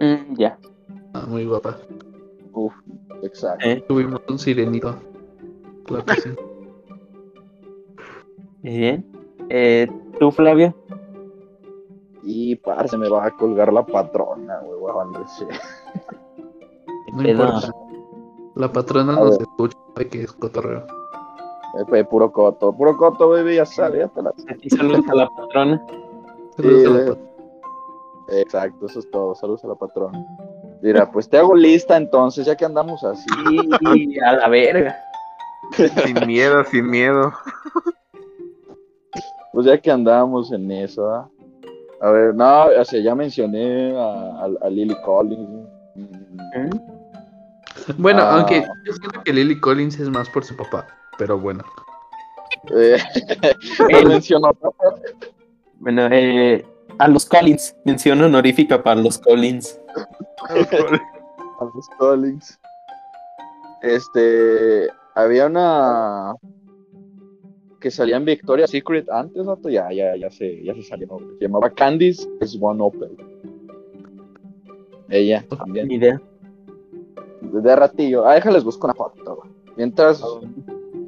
[0.00, 0.58] Mm, ya.
[1.12, 1.76] Ah, muy guapa.
[2.52, 2.72] Uf,
[3.22, 3.66] exacto.
[3.66, 4.94] Eh, Tuvimos un sirenito.
[5.84, 6.28] Claro que sí.
[8.62, 9.06] muy bien.
[9.48, 10.74] Eh, ¿Tú, Flavia?
[12.22, 15.48] Y parce, me va a colgar la patrona, güey, shit.
[17.14, 17.72] No importa.
[18.54, 19.42] La patrona A nos ver.
[19.42, 20.84] escucha, sabe que es cotorreo.
[21.78, 25.14] Eh, pues, puro coto, puro coto, baby, ya sale, ya te la Aquí saludos a
[25.14, 25.86] la patrona.
[26.56, 27.18] Saludos a la eh, pat-
[28.30, 29.34] Exacto, eso es todo.
[29.34, 30.26] Saludos a la patrona.
[30.82, 33.26] Mira, pues te hago lista entonces, ya que andamos así.
[34.24, 34.96] A la verga.
[36.04, 37.32] Sin miedo, sin miedo.
[39.52, 41.28] Pues ya que andamos en eso, ¿ah?
[42.00, 45.48] A ver, no, o sea, ya mencioné a, a- a Lily Collins.
[45.96, 46.70] Mm,
[47.96, 48.36] Bueno, Ah.
[48.36, 50.86] aunque yo siento que Lily Collins es más por su papá,
[51.18, 51.64] pero bueno.
[52.76, 52.98] eh,
[54.02, 54.50] no menciono
[55.80, 56.64] Bueno, eh,
[56.98, 57.76] a los Collins.
[57.84, 59.80] Mención honorífica para los Collins.
[60.48, 62.58] a los Collins.
[63.82, 66.34] Este, había una
[67.80, 71.06] que salía en Victoria's Secret antes, vato, ya, ya, ya se, ya se salió.
[71.38, 73.16] Se llamaba Candice Swan Opel.
[75.08, 75.88] Ella también.
[75.88, 76.20] Ni idea.
[77.40, 78.26] de ratillo.
[78.26, 79.42] Ah, déjales busco una foto.
[79.76, 80.22] Mientras.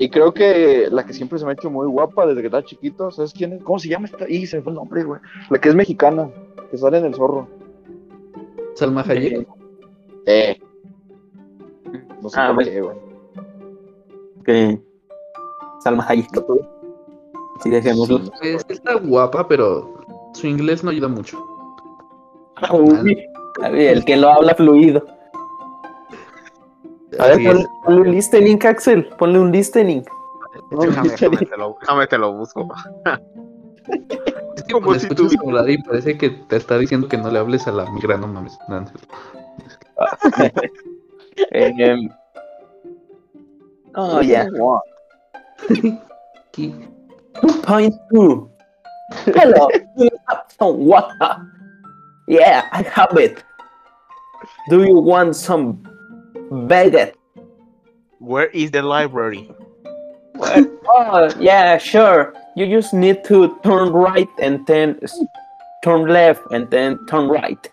[0.02, 2.64] Y creo que la que siempre se me ha hecho muy guapa desde que estaba
[2.64, 3.62] chiquito, ¿sabes quién es?
[3.62, 4.26] ¿Cómo se llama esta?
[4.26, 5.20] Y se me fue el nombre, güey.
[5.50, 6.30] La que es mexicana,
[6.70, 7.46] que sale en el zorro.
[8.76, 9.46] Salma Hayek.
[10.24, 10.58] Eh.
[12.22, 12.96] No sé Ah, por qué, güey.
[14.42, 14.80] Que
[15.80, 16.30] Salma Hayek.
[17.62, 18.20] Sí, dejémoslo.
[18.40, 20.00] Pues, está guapa, pero
[20.32, 21.36] su inglés no ayuda mucho.
[22.72, 23.18] Uy,
[23.62, 25.04] el que lo habla fluido.
[27.18, 29.07] A ver, ponle, ponle un listening, Axel.
[29.18, 30.05] Ponle un listening.
[30.70, 32.68] Déjame, déjame te lo, déjame te lo busco.
[34.57, 37.66] Es que como si hablar y parece que te está diciendo que no le hables
[37.66, 38.59] a la migra, no mames.
[38.68, 38.87] No, no.
[41.53, 42.11] Eh, em,
[43.94, 44.46] oh, yeah.
[46.49, 46.75] Aquí.
[47.42, 48.51] 2.2.
[49.35, 51.46] Hello, do you have some water?
[52.29, 53.42] Yeah, I have it.
[54.68, 55.83] Do you want some
[56.50, 57.14] baguette?
[58.18, 59.50] Where is the library?
[60.36, 62.34] Oh, yeah, sure.
[62.56, 64.98] You just need to turn right and then
[65.84, 67.70] turn left and then turn right.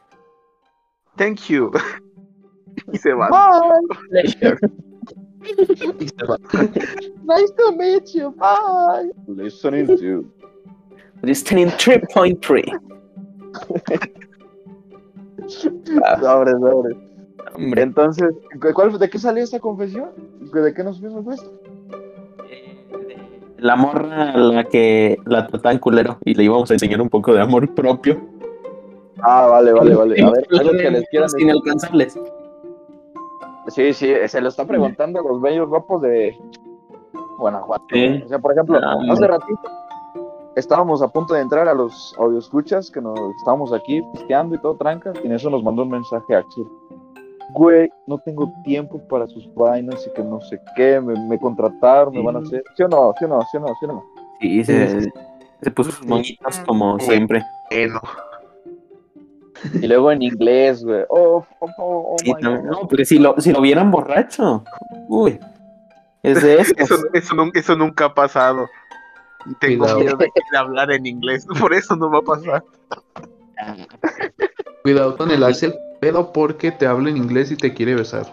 [1.17, 1.73] Thank you.
[2.87, 3.11] y se.
[4.09, 4.59] Pleasure.
[5.41, 6.37] Y se va.
[7.23, 8.31] Nice to meet you.
[8.31, 9.09] Bye.
[9.27, 10.31] Listening to.
[11.23, 12.87] Listening 3.3.
[15.49, 17.06] Sobre, sobre.
[17.57, 20.09] Hombre, Entonces, ¿cu- ¿cuál, ¿de qué salió esta confesión?
[20.53, 21.51] ¿De qué nos fuimos esto?
[23.59, 27.33] la morra a la que la trataban culero y le íbamos a enseñar un poco
[27.33, 28.21] de amor propio.
[29.23, 30.23] Ah, vale, vale, vale.
[30.23, 32.19] A ver, algo que les quieran Sin alcanzarles.
[33.69, 36.37] Sí, sí, se lo está preguntando a los bellos guapos de
[37.39, 37.85] Guanajuato.
[37.91, 38.21] Sí.
[38.23, 39.59] O sea, por ejemplo, Ah, hace ratito
[40.55, 44.75] estábamos a punto de entrar a los audioscuchas, que nos estábamos aquí pisteando y todo
[44.75, 46.65] tranca, y en eso nos mandó un mensaje a Axel.
[47.53, 52.13] Güey, no tengo tiempo para sus vainas y que no sé qué, me, me contrataron,
[52.13, 52.63] me van a hacer.
[52.75, 53.13] ¿Sí o no?
[53.17, 53.41] ¿Sí o no?
[53.49, 53.67] ¿Sí o no?
[53.79, 54.03] ¿Sí o no?
[54.41, 55.01] Sí, se,
[55.61, 57.43] se puso sus moñitos como siempre.
[57.71, 58.01] Bueno,
[59.81, 61.03] Y luego en inglés, güey.
[61.09, 62.63] Oh, oh, oh, oh Sí, my no, God.
[62.69, 64.63] no, porque si lo, si lo vieran borracho.
[65.07, 65.39] Uy.
[66.23, 66.73] Es de eso,
[67.13, 68.67] eso, nunca, eso nunca ha pasado.
[69.45, 69.99] Y tengo Cuidado.
[70.01, 71.47] miedo de, de hablar en inglés.
[71.59, 72.63] Por eso no va a pasar.
[74.83, 78.25] Cuidado con el Axel, pero porque te habla en inglés y te quiere besar.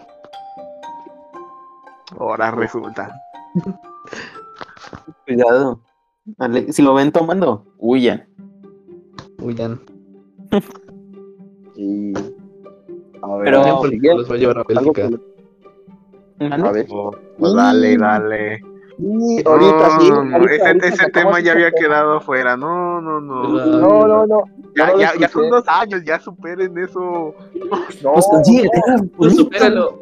[2.19, 3.13] Ahora resulta.
[5.25, 5.81] Cuidado.
[6.71, 8.27] Si lo ven tomando, huyan.
[9.41, 9.79] Huyan.
[11.77, 12.13] Y...
[13.21, 13.83] A ver, Pero-
[14.15, 15.09] los va a llevar a Bélgica.
[16.71, 16.87] ver.
[16.89, 18.61] Oh, pues dale, dale.
[18.97, 20.09] Y ahorita No, sí.
[20.09, 22.55] no, no, ahorita- ese ahorita ese tema ya había quedado fuera.
[22.55, 23.51] No, no, no.
[23.51, 23.79] ¿Verdad?
[23.81, 24.43] No, no, no.
[24.75, 27.33] Ya, no lo ya, ya son dos años, ya superen eso.
[28.03, 29.99] No, Pues, era Pues supéralo.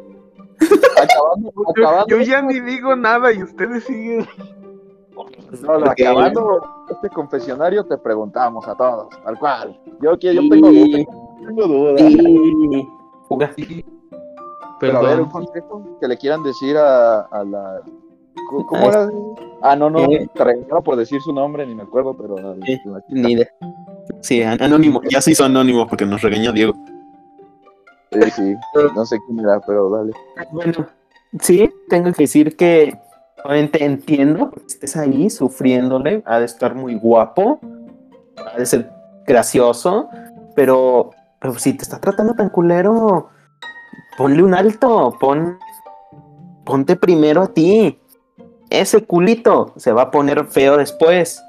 [1.00, 4.26] acabando, Yo, acabando, yo ya ni digo nada y ustedes siguen.
[5.62, 9.80] no, no, Porque- acabando este confesionario te preguntamos a todos, tal cual.
[10.00, 11.06] Yo, que- yo tengo dudas, Sí,
[11.46, 12.00] tengo dudas.
[13.56, 13.64] sí.
[13.64, 13.84] Sí.
[14.80, 17.80] Pero a ver, un consejo que le quieran decir a, a la...
[18.50, 19.08] ¿Cómo, Ah, era?
[19.62, 20.28] Ah, no, no, Eh.
[20.34, 22.54] te por decir su nombre, ni me acuerdo, pero...
[22.66, 22.78] Eh.
[23.08, 23.46] Ni idea.
[24.20, 25.00] Sí, an- anónimo.
[25.10, 26.74] Ya se hizo anónimo porque nos regañó Diego.
[28.12, 28.54] Sí, sí,
[28.94, 30.12] no sé quién era, pero dale.
[30.52, 30.86] Bueno,
[31.40, 32.96] sí, tengo que decir que
[33.44, 37.58] obviamente entiendo que estés ahí sufriéndole, ha de estar muy guapo,
[38.52, 38.90] ha de ser
[39.26, 40.08] gracioso,
[40.54, 43.30] pero, pero si te está tratando tan culero,
[44.16, 45.58] ponle un alto, pon,
[46.64, 47.98] ponte primero a ti.
[48.70, 51.42] Ese culito se va a poner feo después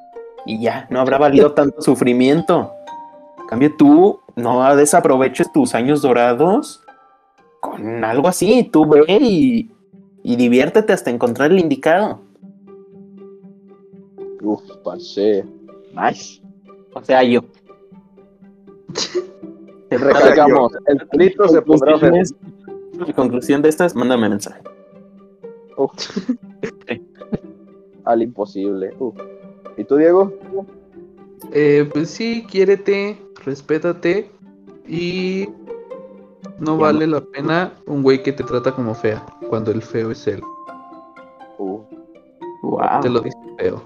[0.45, 2.71] y ya, no habrá valido tanto sufrimiento.
[3.39, 6.83] En cambio, tú no desaproveches tus años dorados
[7.59, 8.69] con algo así.
[8.71, 9.71] Tú ve y,
[10.23, 12.21] y diviértete hasta encontrar el indicado.
[14.41, 15.45] Uf, parce.
[15.93, 16.41] Nice.
[16.93, 17.41] O sea, yo.
[19.89, 24.61] Recalcamos, el pelito se pondrá La conclusión de estas, mándame mensaje.
[25.77, 25.91] Uf.
[28.03, 28.93] Al imposible.
[28.99, 29.15] Uf.
[29.78, 30.34] ¿Y tú, Diego?
[31.51, 34.30] Eh, pues sí, quiérete, respétate
[34.88, 35.47] y
[36.59, 40.26] no vale la pena un güey que te trata como fea cuando el feo es
[40.28, 40.41] él.
[42.65, 43.01] Wow.
[43.01, 43.82] Te lo dice feo.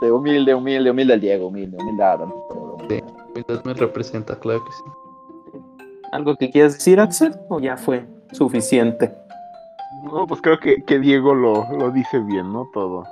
[0.00, 2.18] Te humilde, humilde, humilde al Diego, humilde, humildad.
[2.18, 2.78] todo.
[2.88, 3.00] Sí.
[3.34, 4.82] Mientras me representa, claro que sí.
[6.12, 7.34] ¿Algo que quieras decir, Axel?
[7.48, 9.14] ¿O ya fue suficiente?
[10.02, 12.68] No, pues creo que, que Diego lo, lo dice bien, ¿no?
[12.72, 13.04] Todo.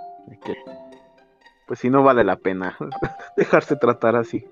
[0.45, 0.57] Que,
[1.66, 2.76] pues sí, no vale la pena
[3.36, 4.45] dejarse tratar así.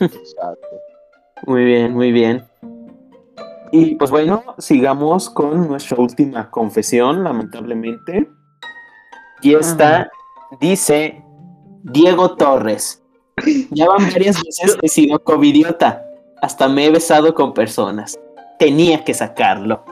[0.00, 0.68] Exacto.
[1.46, 2.44] Muy bien, muy bien.
[3.72, 8.28] Y pues bueno, sigamos con nuestra última confesión, lamentablemente.
[9.42, 10.10] Y esta
[10.60, 11.22] dice
[11.82, 13.02] Diego Torres.
[13.70, 16.04] Ya van varias veces que he sido covidiota.
[16.42, 18.18] Hasta me he besado con personas.
[18.58, 19.84] Tenía que sacarlo.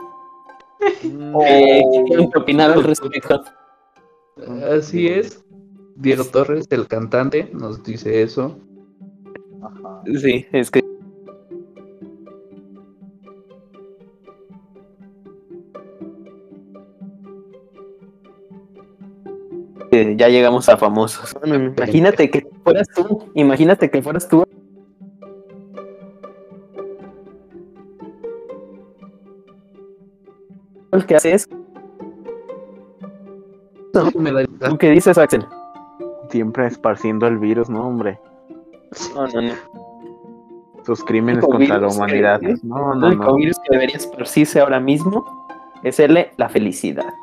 [0.81, 3.43] Eh, ¿Qué tienen que opinar al respecto?
[4.71, 5.43] Así es.
[5.95, 8.57] Diego Torres, el cantante, nos dice eso.
[9.61, 10.01] Ajá.
[10.21, 10.81] Sí, es que.
[19.91, 21.35] Eh, Ya llegamos a famosos.
[21.39, 23.29] Bueno, imagínate que fueras tú.
[23.33, 24.45] Imagínate que fueras tú.
[30.99, 31.47] El que haces.
[34.15, 35.45] Me da ¿Tú qué dices, Axel?
[36.29, 38.19] Siempre esparciendo el virus, ¿no, hombre?
[39.15, 39.53] No, no, no.
[40.85, 42.41] Sus crímenes contra la que- humanidad.
[42.63, 43.35] No, El único no.
[43.35, 45.25] virus que debería esparcirse ahora mismo
[45.83, 47.13] es el de la felicidad.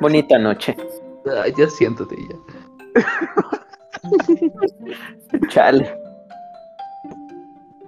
[0.00, 0.76] Bonita noche.
[1.42, 2.36] Ay, ya siéntate ya.
[5.48, 5.94] Chale.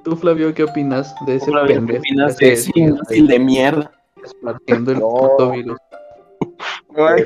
[0.02, 3.38] Tú, Flavio, ¿qué opinas de ese Flavio, ¿qué pendejo opinas de es ese imbécil de
[3.38, 3.90] mierda?
[4.34, 5.08] Esparciendo el No.
[5.08, 5.78] puto virus?
[6.96, 7.24] Ay,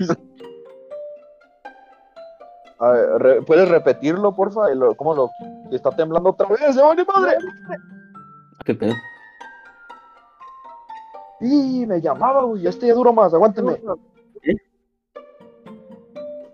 [2.81, 4.71] A ver, re- ¿Puedes repetirlo, porfa?
[4.73, 5.31] Y lo- ¿Cómo lo
[5.71, 6.75] está temblando otra vez?
[6.75, 7.37] ¡Ya vale madre!
[8.65, 8.93] ¿Qué pedo?
[11.41, 12.67] Y me llamaba, güey.
[12.67, 13.77] Este ya duro más, aguántenme.
[14.43, 14.53] ¿Qué?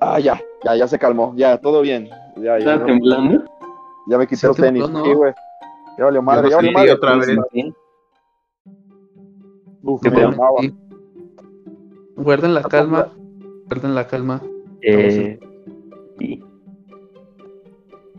[0.01, 1.33] Ah, ya, ya, ya se calmó.
[1.37, 2.09] Ya, todo bien.
[2.37, 3.45] Ya, ya, ¿Estás ya, temblando?
[4.09, 4.87] ya me quité los tenis.
[4.87, 5.33] Sí, güey.
[5.99, 6.93] Ya valió madre, ya valió sí, madre.
[6.93, 7.27] otra vez.
[7.53, 7.75] Sí.
[9.83, 10.75] Uf, me.
[12.17, 13.13] Guarden la calma.
[13.67, 14.43] Guarden la calma.
[14.83, 15.39] Eh,
[16.19, 16.45] sí.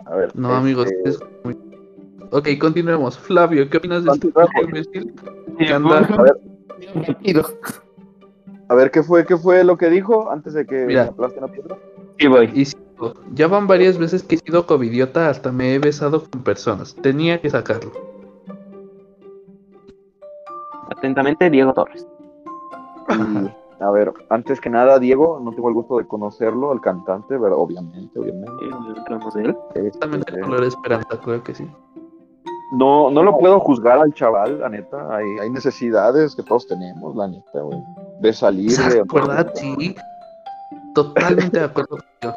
[0.05, 0.35] A ver.
[0.35, 0.87] No, este, amigos.
[1.05, 1.57] es muy-
[2.31, 3.17] Ok, continuemos.
[3.19, 4.27] Flavio, ¿qué opinas de este
[4.63, 5.13] imbécil
[5.69, 6.41] A ver,
[8.69, 11.03] a ver, ¿qué fue, qué fue lo que dijo antes de que Mira.
[11.03, 11.77] me aplasten la piedra?
[12.17, 12.49] Sí, voy.
[12.53, 13.13] Y sigo.
[13.33, 16.95] ya van varias veces que he sido covidiota, hasta me he besado con personas.
[16.95, 17.91] Tenía que sacarlo.
[20.91, 22.07] Atentamente, Diego Torres.
[23.09, 27.37] Y, a ver, antes que nada, Diego, no tengo el gusto de conocerlo, el cantante,
[27.37, 27.57] ¿verdad?
[27.57, 28.51] Obviamente, obviamente.
[28.63, 29.91] De él.
[29.99, 31.67] También Este, color esperanza, creo que sí.
[32.73, 35.15] no, no lo puedo juzgar al chaval, la neta.
[35.15, 37.79] Hay, hay necesidades que todos tenemos, la neta, güey.
[38.19, 39.03] De salir, de...
[39.11, 39.51] ¿Verdad?
[39.55, 39.95] Sí.
[40.93, 42.33] Totalmente de acuerdo contigo.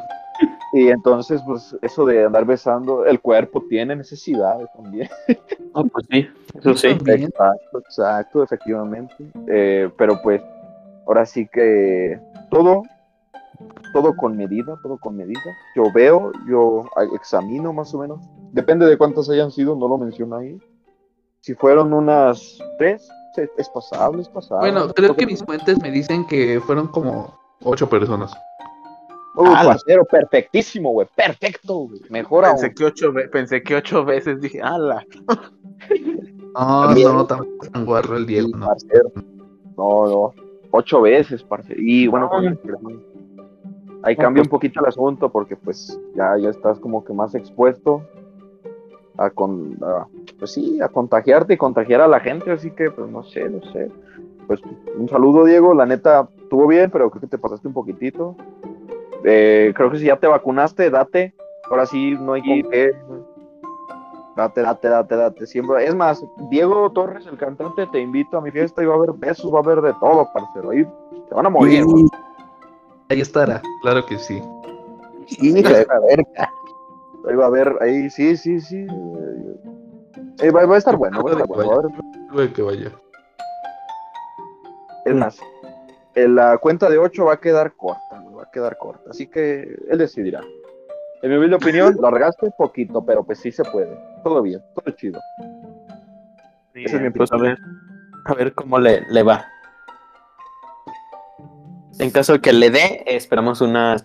[0.75, 5.09] Y entonces, pues, eso de andar besando, el cuerpo tiene necesidades también.
[5.77, 6.95] Oh, pues sí, eso sí.
[6.95, 7.25] También.
[7.25, 9.13] Exacto, exacto, efectivamente.
[9.49, 10.41] Eh, pero pues,
[11.05, 12.85] ahora sí que todo,
[13.93, 15.41] todo con medida, todo con medida.
[15.75, 16.85] Yo veo, yo
[17.17, 18.21] examino más o menos.
[18.53, 20.57] Depende de cuántas hayan sido, no lo menciono ahí.
[21.41, 24.71] Si fueron unas tres, es es pasable, es pasable.
[24.71, 28.33] Bueno, creo que mis fuentes me dicen que fueron como ocho personas.
[29.37, 32.01] Uh, Ah, parcero, perfectísimo, güey, perfecto, güey.
[32.09, 32.55] Mejor aún.
[32.61, 35.05] Pensé que, ocho pensé que ocho veces dije, ala.
[36.55, 37.09] No, También.
[37.13, 38.67] no, tampoco es tan guarro el Diego, no.
[38.67, 39.11] parcero.
[39.77, 40.35] No, no.
[40.71, 41.81] Ocho veces, parcero.
[41.83, 42.57] Y bueno, No.
[42.63, 42.97] pues,
[44.05, 48.03] ahí cambia un poquito el asunto porque pues ya, ya estás como que más expuesto
[49.17, 50.07] a con a,
[50.39, 53.61] pues sí, a contagiarte y contagiar a la gente, así que pues no sé, no
[53.73, 53.91] sé.
[54.47, 54.61] Pues
[54.97, 58.37] un saludo, Diego, la neta estuvo bien, pero creo que te pasaste un poquitito.
[59.25, 61.35] Eh, creo que si ya te vacunaste, date.
[61.71, 62.93] Ahora sí, no hay con qué.
[64.37, 65.47] Date, date, date, date.
[65.47, 65.87] Siempre.
[65.87, 69.13] Es más, Diego Torres, el cantante, te invito a mi fiesta y va a haber
[69.13, 70.71] besos, va a haber de todo, parcero.
[70.71, 70.85] Ahí
[71.29, 71.85] te van a morir.
[73.09, 74.43] Ahí estará, claro que sí.
[75.41, 76.51] La verga.
[77.29, 78.87] Ahí va a haber, ahí sí, sí, sí.
[80.41, 81.71] Eh, va, va a estar bueno, va a estar bueno.
[81.71, 81.93] va a haber-
[82.33, 82.91] Güey, que vaya.
[85.05, 85.39] Es más,
[86.15, 89.11] en la cuenta de 8 va a quedar corta, va a quedar corta.
[89.11, 90.41] Así que él decidirá.
[91.23, 93.99] En mi humilde opinión, lo regaste poquito, pero pues sí se puede.
[94.23, 95.21] Todo bien, todo chido.
[96.75, 97.57] Ese es mi pues a ver,
[98.27, 99.47] a ver cómo le, le va.
[101.99, 103.97] En caso de que le dé, esperamos una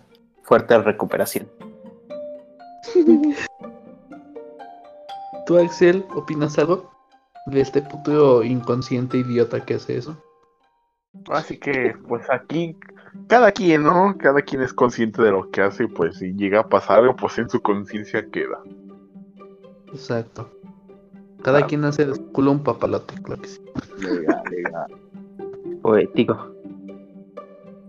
[0.44, 1.48] fuerte recuperación.
[5.46, 6.88] ¿Tú, Axel, opinas algo
[7.46, 10.16] de este puto inconsciente idiota que hace eso?
[11.30, 12.76] Así que, pues aquí,
[13.26, 14.16] cada quien, ¿no?
[14.18, 17.38] Cada quien es consciente de lo que hace, pues si llega a pasar algo, pues
[17.38, 18.60] en su conciencia queda.
[19.88, 20.50] Exacto.
[21.42, 23.60] Cada quien hace de su culo un papalote, claro que sí.
[23.98, 24.86] Legal, legal.
[25.82, 26.54] Poético.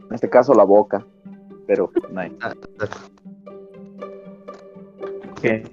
[0.09, 1.05] En este caso, la boca.
[1.67, 2.35] Pero, no hay.
[2.41, 2.97] Ah, exacto.
[5.41, 5.63] ¿Qué?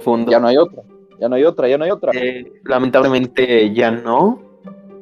[0.00, 0.30] Fondo.
[0.30, 0.82] Ya no hay otra.
[1.18, 2.12] Ya no hay otra, ya no hay otra.
[2.14, 4.40] Eh, lamentablemente ya no.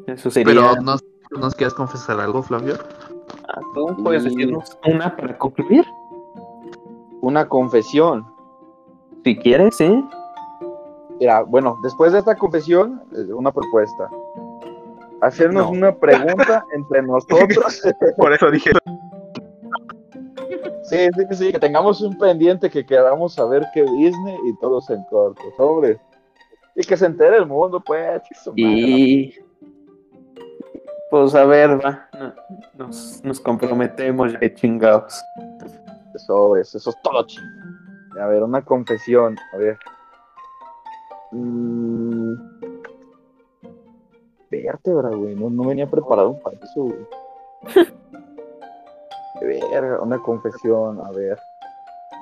[0.06, 0.52] Eso sería.
[0.52, 2.74] Pero ¿nos, ¿nos quieres confesar algo, Flavio?
[3.48, 5.84] Ah, ¿Tú puedes decirnos una para concluir?
[7.20, 8.26] Una confesión.
[9.24, 10.02] Si quieres, ¿eh?
[11.20, 14.08] Mira, bueno, después de esta confesión, eh, una propuesta.
[15.20, 15.70] Hacernos No.
[15.70, 17.82] una pregunta entre nosotros.
[18.16, 18.70] Por eso dije,
[20.84, 25.02] sí, sí, sí, que tengamos un pendiente que queramos saber que Disney y todos en
[25.10, 25.98] corto, sobre.
[26.76, 28.22] Y que se entere el mundo, pues.
[28.54, 29.34] Y.
[31.10, 32.08] Pues a ver, va.
[32.18, 32.34] no-
[32.86, 35.22] Nos, nos comprometemos, ya chingados.
[36.26, 37.48] Sobres, eso es todo chingo.
[38.20, 39.78] A ver, una confesión, a ver.
[41.30, 42.34] Mm...
[44.50, 47.06] Vértebra, güey, no, no venía preparado para eso, güey.
[49.40, 51.38] Verga, una confesión, a ver.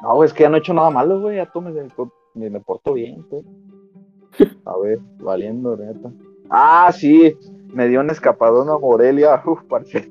[0.02, 1.70] No, es que ya no he hecho nada malo, güey, ya tú me,
[2.34, 3.44] me, me porto bien, güey.
[4.66, 6.10] A ver, valiendo, neta.
[6.50, 7.34] Ah, sí,
[7.72, 10.10] me dio un escapadón a Morelia, uf, parce.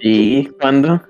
[0.00, 1.00] ¿Y cuándo?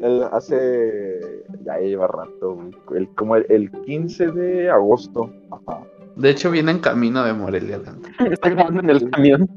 [0.00, 1.44] El- hace.
[1.64, 2.58] Ya lleva rato.
[2.94, 5.30] El, como el, el 15 de agosto.
[5.50, 5.80] Ajá.
[6.16, 7.80] De hecho, viene en camino de Morelia.
[8.30, 9.48] Está grabando en el camión.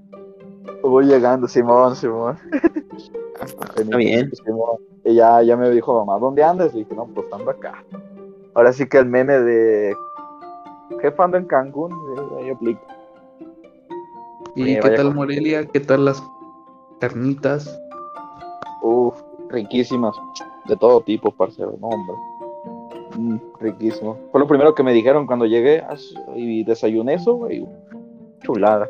[0.82, 2.38] Voy llegando, Simón, Simón.
[3.76, 4.30] Está bien.
[4.45, 4.78] Simón.
[5.05, 6.74] Y ya, ya me dijo mamá, ¿dónde andas?
[6.74, 7.84] Y dije, no, pues ando acá.
[8.53, 9.95] Ahora sí que el meme de.
[11.01, 11.91] Jefe ando en Cancún,
[12.38, 12.82] ahí aplica.
[14.56, 15.66] ¿Y Oye, qué tal con- Morelia?
[15.68, 16.24] ¿Qué tal las
[16.99, 17.80] carnitas?
[18.82, 19.16] Uf,
[19.49, 20.16] riquísimas.
[20.66, 22.16] De todo tipo, parcero, no, hombre.
[23.18, 24.18] Mm, riquísimo.
[24.32, 25.84] Fue lo primero que me dijeron cuando llegué
[26.36, 27.66] y desayuné eso, güey.
[28.41, 28.88] Chulada.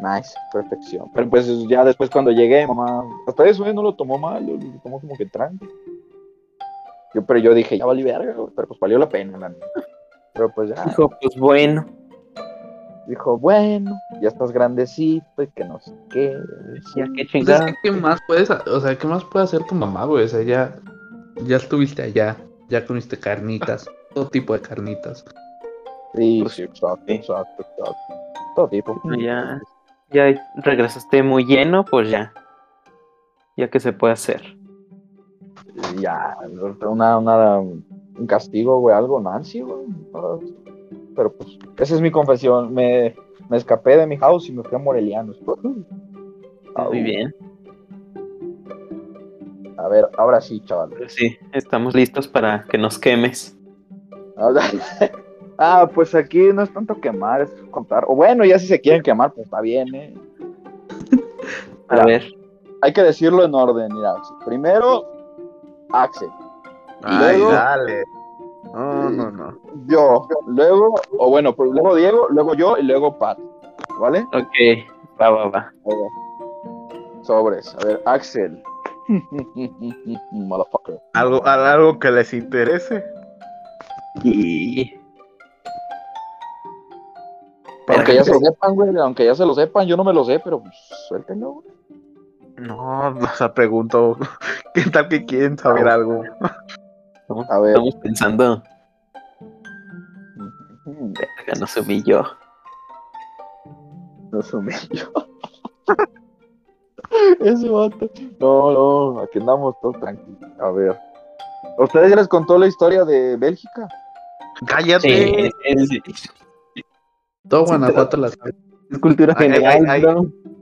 [0.00, 1.10] Nice, perfección.
[1.12, 4.52] Pero pues ya después cuando llegué, mamá, hasta eso eh, no lo tomó mal, lo,
[4.54, 5.66] lo tomó como que tranqui.
[7.14, 9.66] Yo, pero yo dije, ya valí verga, pero pues valió la pena, la neta.
[10.34, 11.86] Pero pues ya, Dijo, pues bueno.
[13.08, 16.36] Dijo, bueno, ya estás grandecito y que no sé qué.
[16.94, 17.66] Ya que Pues es chingada.
[17.66, 20.24] que, ¿qué más puedes, o sea, qué más puede hacer tu mamá, güey?
[20.24, 20.76] O sea, ya,
[21.44, 22.36] ya estuviste allá,
[22.68, 25.24] ya comiste carnitas, todo tipo de carnitas.
[26.14, 27.12] Sí, Pues, sí, exacto, sí.
[27.14, 27.94] exacto, exacto.
[28.56, 29.00] Todo tipo.
[29.18, 29.60] Ya,
[30.10, 32.32] ya regresaste muy lleno, pues ya.
[33.56, 34.42] Ya que se puede hacer.
[36.00, 36.36] ya,
[36.86, 39.86] una, una, un castigo, güey, algo, Nancy, güey.
[41.18, 42.72] Pero pues, esa es mi confesión.
[42.72, 43.12] Me,
[43.48, 45.36] me escapé de mi house y me fui a Morelianos.
[45.42, 47.34] Muy bien.
[49.76, 50.90] A ver, ahora sí, chaval.
[51.08, 53.56] Sí, estamos listos para que nos quemes.
[55.60, 58.04] Ah, pues aquí no es tanto quemar, es contar.
[58.06, 60.14] O bueno, ya si se quieren quemar, pues está bien, ¿eh?
[61.88, 62.06] A Mira.
[62.06, 62.32] ver.
[62.80, 64.14] Hay que decirlo en orden, mira.
[64.46, 65.04] Primero,
[65.90, 66.28] Axel.
[67.02, 68.04] ay, Luego- dale.
[68.64, 69.58] No, no, no.
[69.86, 73.38] Yo, luego, o bueno, pues luego Diego, luego yo y luego Pat.
[73.98, 74.26] ¿Vale?
[74.32, 74.88] Ok,
[75.20, 75.72] va, va, va.
[77.22, 77.74] Sobres.
[77.80, 78.62] A ver, Axel.
[80.32, 81.00] Motherfucker.
[81.14, 83.04] ¿Algo, al- algo que les interese?
[84.22, 84.94] Y.
[87.88, 88.96] Aunque ya se lo sepan, güey.
[88.98, 90.74] Aunque ya se lo sepan, yo no me lo sé, pero pues
[91.08, 91.68] suéltenlo, güey.
[92.58, 94.16] No, o sea, pregunto,
[94.74, 96.22] ¿qué tal que quieren saber algo?
[97.28, 97.70] Estamos, A ver.
[97.72, 98.62] estamos pensando.
[100.86, 102.24] Verga, nos humilló.
[104.32, 105.12] No se humilló.
[107.40, 108.10] Ese vato.
[108.40, 110.38] No, no, aquí andamos todos tranquilos.
[110.58, 110.98] A ver.
[111.78, 113.88] ¿A ustedes ya les contó la historia de Bélgica?
[114.66, 115.50] Cállate.
[115.86, 116.00] Sí,
[117.46, 118.38] Todo Guanajuato las
[118.90, 119.86] es cultura general.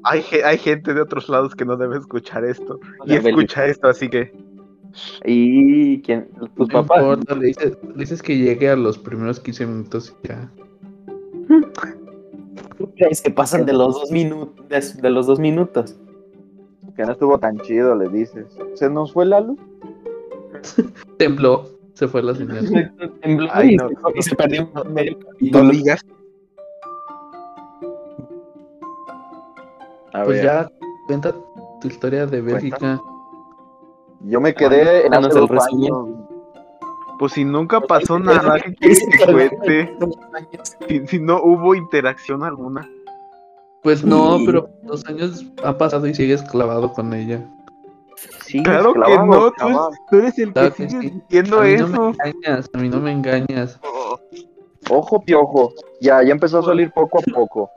[0.03, 2.81] Hay, ge- hay gente de otros lados que no debe escuchar esto.
[3.05, 4.33] Y La escucha esto, así que.
[5.25, 6.29] ¿Y quién?
[6.57, 6.99] Tus No papás.
[7.03, 10.51] importa, le dices, le dices que llegue a los primeros 15 minutos y ya.
[12.79, 14.69] ¿Tú crees que pasan de los dos minutos?
[14.69, 15.97] De, de los dos minutos.
[16.97, 18.47] Que no estuvo tan chido, le dices.
[18.75, 19.59] ¿Se nos fue la luz?
[21.19, 21.67] Tembló.
[21.95, 22.93] Se fue la señal.
[23.23, 26.01] Tembló Ay, y, no, se, y se perdió medio No digas.
[30.13, 30.71] A Pues ver, ya
[31.07, 31.35] cuenta
[31.81, 33.01] tu historia de Bélgica.
[34.29, 35.93] Yo me quedé en hace dos resumen.
[35.93, 36.09] años.
[37.19, 39.97] Pues si nunca pasó nada, ¿qué quieres que cuente?
[40.89, 42.87] Si, si no hubo interacción alguna.
[43.83, 47.49] Pues no, pero dos años ha pasado y sigues clavado con ella.
[48.41, 49.53] Sí, Claro que no,
[50.11, 51.11] tú, eres el Claro que que sigue sí.
[51.29, 51.99] diciendo a mí no eso.
[51.99, 53.81] me engañas, a mí no me engañas.
[54.91, 55.73] Ojo, piojo.
[56.01, 57.71] Ya, ya empezó a salir poco a poco.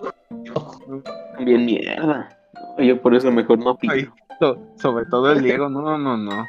[1.40, 2.30] Bien mierda.
[2.78, 3.94] Yo por eso mejor no pido.
[3.94, 6.46] Ay, so- sobre todo el Diego, no, no, no.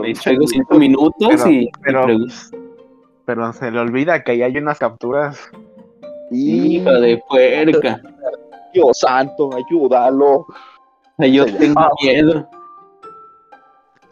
[0.00, 2.34] Me traigo cinco minutos Pero- y, pero- pregunto,
[3.24, 5.50] Pero se le olvida que ahí hay unas capturas.
[6.30, 8.00] Hija de puerca.
[8.72, 10.46] Dios santo, ayúdalo.
[11.18, 11.90] Ay, Yo tengo Ah.
[12.02, 12.48] miedo.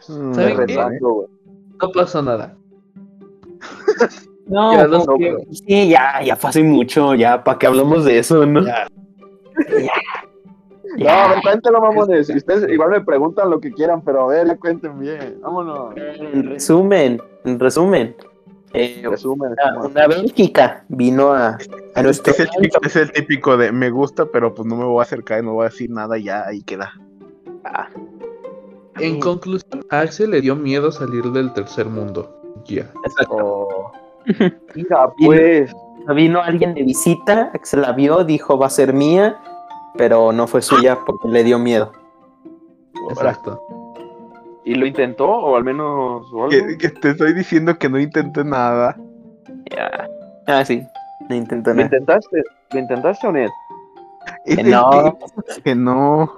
[0.09, 0.75] Mm, ¿Saben qué?
[1.81, 2.55] No pasó nada.
[4.47, 8.19] No, Ya los- porque- sí, ya, ya fue hace mucho, ya, ¿para qué hablamos de
[8.19, 8.63] eso, no?
[8.63, 8.85] Ya.
[10.97, 12.29] No, a ver, cuéntalo, mamones.
[12.29, 15.39] Ustedes igual me preguntan lo que quieran, pero a ver, cuenten bien.
[15.41, 15.93] Vámonos.
[15.95, 18.15] En resumen, en resumen,
[18.73, 19.51] eh, Resumen.
[19.51, 21.57] una, una Bélgica vino a,
[21.95, 24.83] a nuestro Es el, típico, es el típico de me gusta, pero pues no me
[24.85, 26.91] voy a acercar y no voy a decir nada y ya ahí queda.
[27.63, 27.87] Ah,
[28.99, 32.35] En conclusión, a Axel le dio miedo salir del tercer mundo.
[32.65, 32.91] Ya.
[33.05, 33.35] exacto.
[33.39, 33.91] Oh.
[34.75, 35.71] Mira, pues.
[36.13, 39.39] Vino alguien de visita, se la vio, dijo va a ser mía,
[39.97, 41.91] pero no fue suya porque le dio miedo.
[43.09, 43.61] Exacto.
[44.63, 45.29] ¿Y lo intentó?
[45.29, 46.25] O al menos.
[46.33, 46.49] o algo?
[46.49, 48.97] Que, que te estoy diciendo que no intenté nada.
[49.71, 50.09] Ya.
[50.47, 50.83] Ah, sí,
[51.29, 51.85] no intentó ¿Lo nada.
[51.87, 52.43] intentaste?
[52.71, 53.39] ¿Lo intentaste o no?
[53.39, 53.51] Es
[54.55, 55.17] Que el no.
[55.63, 56.31] Que no.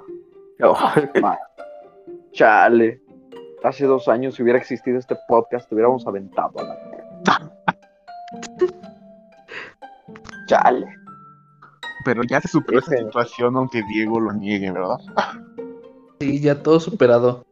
[0.62, 0.78] Oh,
[2.32, 3.02] Chale.
[3.64, 7.52] Hace dos años, si hubiera existido este podcast, te hubiéramos aventado a la mierda.
[10.48, 10.97] Chale.
[12.08, 14.98] Pero ya se superó esa situación, aunque Diego lo niegue, ¿verdad?
[16.22, 17.46] Sí, ya todo superado.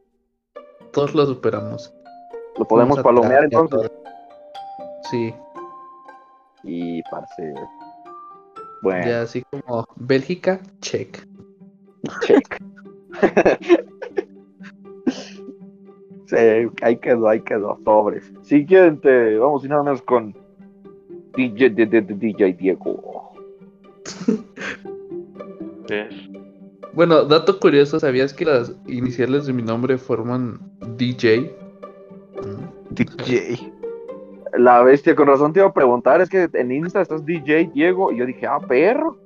[0.94, 1.94] Todos lo superamos.
[2.58, 3.92] Lo podemos a palomear entonces.
[3.92, 3.92] todo.
[5.12, 5.34] Sí,
[6.64, 7.54] Y, parce.
[8.82, 11.28] Bueno, ya así como Bélgica, check.
[12.22, 12.58] check.
[16.28, 16.36] sí,
[16.82, 17.78] ahí quedó, ahí quedó.
[17.84, 18.32] Sobres.
[18.44, 19.38] Siguiente.
[19.38, 20.34] Vamos y nada más con
[21.36, 23.25] DJ, DJ Diego.
[26.94, 30.60] Bueno, dato curioso, ¿sabías que las iniciales de mi nombre forman
[30.96, 31.54] DJ?
[32.92, 33.74] DJ.
[34.58, 38.12] La bestia, con razón te iba a preguntar, es que en Insta estás DJ Diego,
[38.12, 39.18] y yo dije, ah, perro.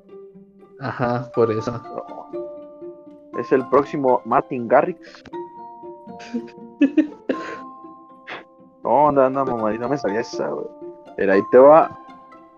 [0.80, 1.72] Ajá, por eso.
[1.72, 3.40] No.
[3.40, 5.24] Es el próximo Martin Garrix.
[8.82, 10.66] No, anda, anda, mamadita, no me sabía esa, güey.
[11.18, 12.00] Pero ahí te va,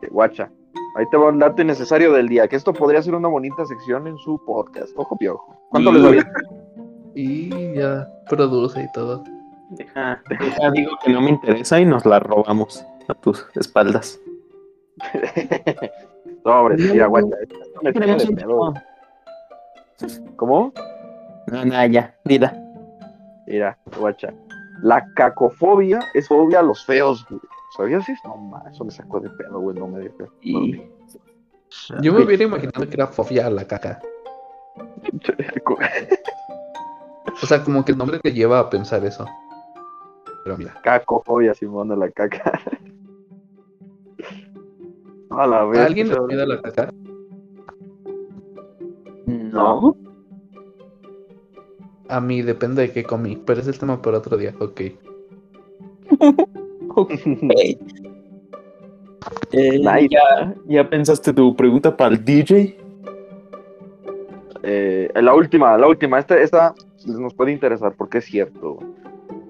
[0.04, 0.52] eh, guacha,
[0.96, 4.08] ahí te va un dato innecesario del día, que esto podría ser una bonita sección
[4.08, 4.92] en su podcast.
[4.98, 5.56] Ojo, piojo.
[5.70, 6.24] ¿Cuánto Y- les doy?
[7.14, 9.24] Y ya produce y todo.
[9.72, 14.20] Deja, deja, digo que no me interesa y nos la robamos a tus espaldas.
[16.44, 17.10] Sobre, No, mira, no.
[17.10, 17.28] guacha,
[17.84, 18.74] un- pedo.
[20.36, 20.74] ¿Cómo?
[21.48, 22.54] No, nada, ya, dila.
[23.48, 24.34] Mira, guacha.
[24.84, 27.42] La cacofobia es fobia a los feos, güey.
[27.72, 28.28] ¿Sabías eso?
[28.28, 30.26] No, ma, eso me sacó de pedo, güey, no me dejé.
[30.42, 30.82] Y
[32.02, 34.02] Yo me hubiera imaginado que era fobia a la caca.
[37.42, 39.26] O sea, como que el nombre te lleva a pensar eso.
[40.44, 40.74] Pero mira.
[40.84, 42.60] Cacofobia, Simón, de la caca.
[45.30, 45.80] A la vez.
[45.80, 46.90] ¿A alguien le cuida la caca?
[49.26, 49.96] no.
[52.10, 54.82] A mí depende de qué comí, pero ese es el tema para otro día, ok.
[59.52, 60.10] Eh, Nice.
[60.10, 62.76] ¿ya, ¿Ya pensaste tu pregunta para el DJ?
[64.64, 66.20] Eh, la última, la última.
[66.20, 66.74] Esta, esta
[67.06, 68.80] nos puede interesar porque es cierto.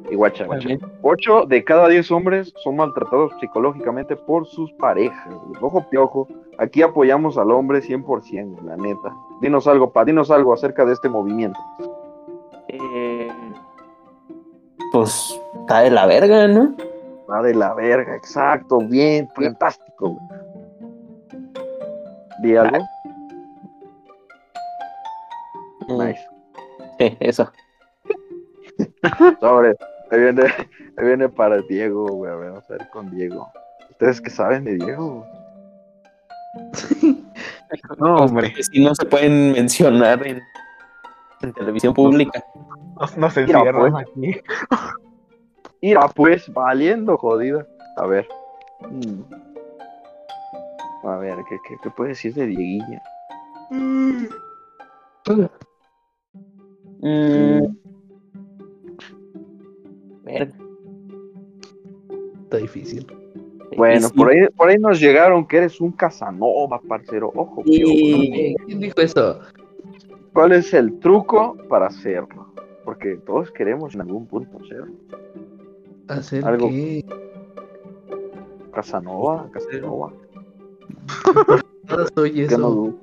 [0.09, 0.67] Y guacha, guacha.
[1.01, 5.33] 8 de cada 10 hombres son maltratados psicológicamente por sus parejas.
[5.61, 6.27] Ojo piojo,
[6.57, 9.15] aquí apoyamos al hombre 100%, güey, la neta.
[9.41, 11.59] Dinos algo, pa, dinos algo acerca de este movimiento.
[12.67, 13.29] Eh,
[14.91, 16.75] pues está de la verga, ¿no?
[17.32, 20.17] Va de la verga, exacto, bien, fantástico.
[22.41, 22.84] ¿Di algo?
[25.88, 26.27] Mm, Nice.
[26.99, 27.51] Sí, eso.
[29.39, 29.75] Sobre,
[30.11, 30.43] ahí viene,
[30.97, 32.32] ahí viene para Diego, güey.
[32.32, 33.47] a ver, Vamos a ver con Diego.
[33.91, 35.25] ¿Ustedes qué saben de Diego?
[37.99, 38.53] No, hombre.
[38.61, 40.41] Si no se pueden mencionar en,
[41.41, 42.43] en televisión pública.
[43.15, 44.05] Nos Mira, encierran pues.
[44.09, 44.41] aquí.
[45.82, 47.65] Mira, pues, valiendo, jodida.
[47.97, 48.27] A ver.
[48.89, 49.21] Mm.
[51.07, 53.01] A ver, ¿qué, qué, qué puede decir de Dieguilla?
[53.71, 54.25] Mm.
[60.23, 60.53] Verga.
[62.43, 63.07] Está difícil.
[63.77, 67.32] Bueno, Sí, por ahí, por ahí nos llegaron que eres un Casanova, parcero.
[67.34, 67.77] Ojo, Sí.
[67.79, 68.65] que ojo.
[68.67, 69.39] ¿Quién dijo eso?
[70.34, 72.53] ¿Cuál es el truco para hacerlo?
[72.84, 74.93] Porque todos queremos en algún punto hacerlo.
[76.12, 76.68] ¿Hacer Algo.
[76.70, 77.05] qué?
[78.74, 80.12] Casanova, Casanova.
[81.89, 82.57] Nada soy eso.
[82.57, 82.93] no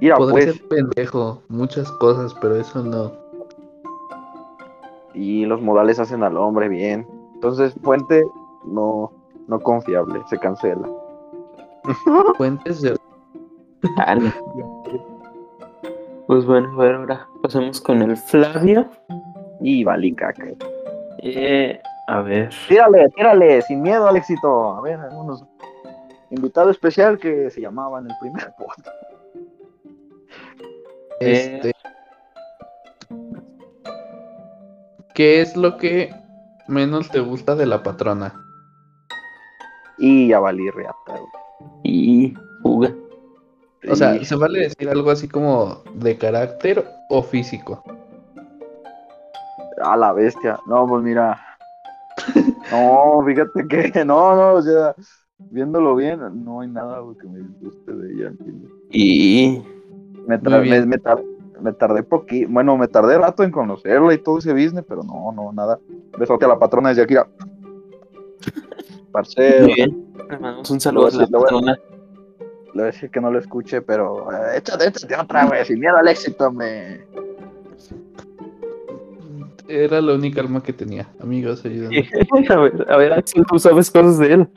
[0.00, 3.12] Mira, Podría pues, ser pendejo, muchas cosas, pero eso no.
[5.14, 7.06] y los modales hacen al hombre bien.
[7.34, 8.24] Entonces, Fuente
[8.64, 9.12] no,
[9.46, 10.88] no confiable, se cancela.
[12.36, 12.96] Fuentes de...
[13.96, 14.32] Dale.
[16.26, 18.88] Pues bueno, a ver, ahora pasamos con el Flavio.
[19.60, 20.46] Y valí caca.
[21.22, 22.50] Eh, a ver.
[22.68, 24.72] Tírale, tírale, sin miedo al éxito.
[24.76, 25.44] A ver, algunos
[26.30, 28.88] invitado especial que se llamaba en el primer podcast.
[31.20, 31.56] Eh.
[31.56, 31.72] Este...
[35.14, 36.14] ¿Qué es lo que
[36.68, 38.34] menos te gusta de la patrona?
[39.98, 41.20] Y ya valí reata.
[41.82, 42.92] Y fuga.
[43.90, 47.84] O sea, Y- ¿se vale decir algo así como de carácter o físico?
[49.84, 50.58] A la bestia.
[50.66, 51.40] No, pues mira.
[52.70, 54.94] No, fíjate que no, no, o sea,
[55.38, 58.28] viéndolo bien, no hay nada güey, que me guste de ella.
[58.28, 58.70] ¿entiendes?
[58.90, 59.62] Y.
[60.26, 61.22] Me, me, me tar-
[61.60, 65.32] me tardé poquito, bueno, me tardé rato en conocerla y todo ese business, pero no,
[65.32, 65.78] no, nada.
[66.18, 67.14] Besote a la patrona desde aquí.
[69.12, 70.06] Parcero, Muy bien.
[70.16, 71.76] Le mandamos un saludo a la patrona.
[71.76, 75.78] le voy a decir que no lo escuche, pero eh, échate, échate otra vez, sin
[75.80, 77.00] miedo al éxito, me.
[79.72, 81.06] Era la única alma que tenía.
[81.20, 82.08] Amigos, ayúdenme.
[82.50, 84.48] a ver, a ver, Axel, tú sabes cosas de él.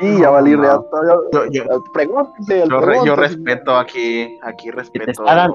[0.00, 0.52] Y ya valí.
[0.52, 3.16] Yo, yo, Pregúntese, yo, re- yo pregúntese.
[3.16, 5.10] respeto aquí, aquí te respeto.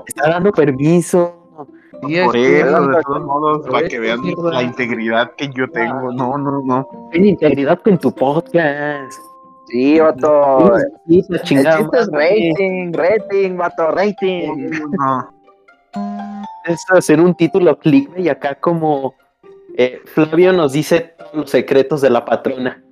[0.08, 1.38] está, dando permiso.
[2.08, 6.12] Sí, Por eso, de todos modos, para que vean la integridad que yo tengo.
[6.12, 6.88] No, no, no.
[7.12, 9.14] Ten integridad con tu podcast.
[9.68, 10.74] Sí, vato.
[11.08, 14.72] Sí, El chiste es rating, rating, vato, rating.
[14.98, 16.31] no.
[16.66, 19.16] Es hacer un título clickbait y acá como
[19.78, 22.84] eh, Flavio nos dice todos los secretos de la patrona.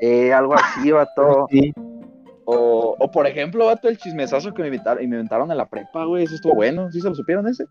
[0.00, 1.46] Eh, algo así, vato.
[1.50, 1.72] Sí.
[2.46, 5.66] O, o por ejemplo, vato, el chismesazo que me invitaron, y me inventaron en la
[5.66, 6.24] prepa, güey.
[6.24, 6.90] Eso estuvo bueno.
[6.92, 7.64] ¿Sí se lo supieron ese?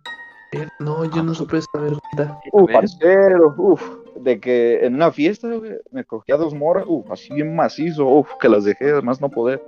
[0.54, 2.40] Eh, No, yo no supe esa vergüenza.
[2.52, 2.76] Uf, ¿Ves?
[2.76, 3.82] parcero, uf.
[4.16, 8.30] De que en una fiesta, güey, me cogía dos morras, uf, así bien macizo, uf,
[8.40, 9.62] que las dejé, además no poder.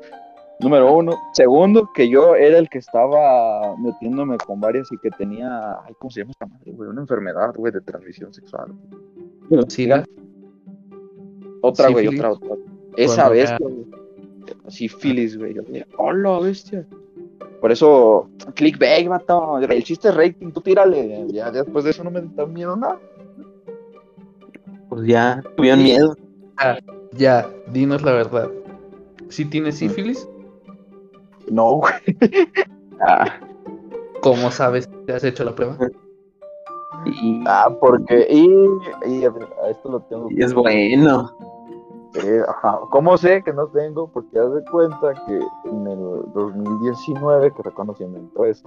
[0.60, 1.14] Número uno.
[1.34, 6.10] Segundo, que yo era el que estaba metiéndome con varias y que tenía, ay, ¿cómo
[6.12, 6.90] se llama esta madre, güey?
[6.90, 8.74] Una enfermedad, güey, de transmisión sexual.
[9.68, 9.90] Sí,
[11.62, 12.26] Otra, güey, Sífilis.
[12.26, 12.56] otra, otra.
[12.96, 13.86] Esa bestia, güey.
[14.66, 15.56] Así, filis, güey.
[15.56, 16.86] Yo dije, hola, bestia.
[17.60, 19.58] Por eso, clickbait, vato.
[19.60, 21.28] El chiste es rating, tú tírale.
[21.32, 23.00] Ya después de eso no me da miedo nada.
[24.90, 26.16] Pues ya tuvieron miedo.
[27.14, 28.50] ya, dinos la verdad.
[29.30, 30.30] ¿Sí tienes sífilis?
[31.50, 31.94] No, güey.
[33.02, 33.26] Ah,
[34.22, 35.78] ¿Cómo sabes que has hecho la prueba?
[37.06, 38.28] y, Ah, porque.
[38.30, 38.48] Y,
[39.10, 39.32] y a
[39.70, 40.28] esto lo tengo.
[40.32, 41.32] y es bueno.
[42.24, 42.80] Eh, ajá.
[42.92, 44.08] ¿Cómo sé que no tengo?
[44.08, 45.40] Porque haz de cuenta que
[45.70, 48.64] en el 2019, que fue cuando se inventó eso,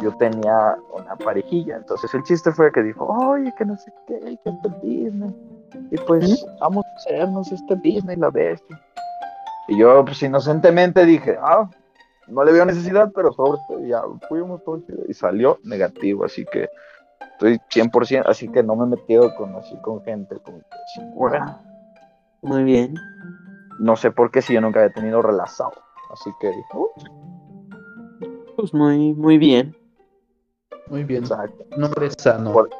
[0.00, 1.76] yo tenía una parejilla.
[1.76, 5.34] Entonces el chiste fue que dijo, oye, que no sé qué, que es Disney.
[5.90, 8.80] Y pues vamos a hacernos este Disney, la bestia.
[9.68, 11.68] Y yo, pues inocentemente dije, ah,
[12.30, 15.02] no le veo necesidad, pero sobre esto ya fuimos todo chido.
[15.08, 16.68] Y salió negativo, así que
[17.32, 21.00] estoy 100%, así que no me he metido con así con gente como que así,
[21.14, 21.58] bueno,
[22.42, 22.94] Muy bien.
[23.78, 25.72] no sé por qué si yo nunca había tenido relazado.
[26.12, 26.88] Así que dije, "Uh,
[28.56, 29.74] Pues muy, muy bien.
[30.88, 31.22] Muy bien.
[31.22, 31.64] exacto.
[31.76, 32.52] Nombre sano.
[32.52, 32.70] Por-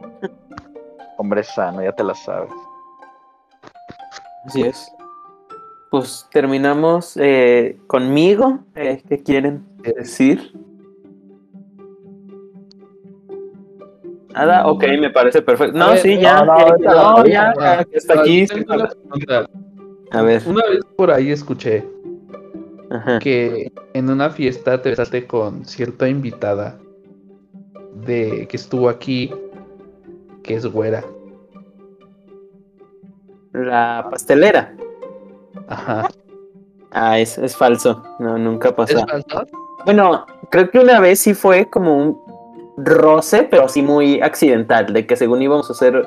[1.18, 2.50] Hombre sano, ya te la sabes.
[4.46, 4.90] Así es.
[5.90, 8.60] Pues terminamos eh, conmigo.
[8.74, 10.52] Eh, ¿Qué quieren decir?
[14.34, 15.76] Nada, ok, me parece perfecto.
[15.78, 18.46] No, ver, sí, ya, no, no, ya, ahorita no, la- ya, ya, hasta aquí.
[20.10, 21.84] A ver, Una vez por ahí escuché
[22.90, 23.18] ajá.
[23.18, 26.78] que en una fiesta te besaste con cierta invitada
[28.06, 29.30] de que estuvo aquí,
[30.42, 31.04] que es güera.
[33.52, 34.74] La pastelera.
[35.66, 36.08] Ajá.
[36.90, 38.02] Ah, es, es falso.
[38.18, 39.06] No, nunca ¿Es pasó.
[39.06, 39.46] falso?
[39.84, 42.18] Bueno, creo que una vez sí fue como un
[42.78, 46.06] roce, pero sí muy accidental, de que según íbamos a hacer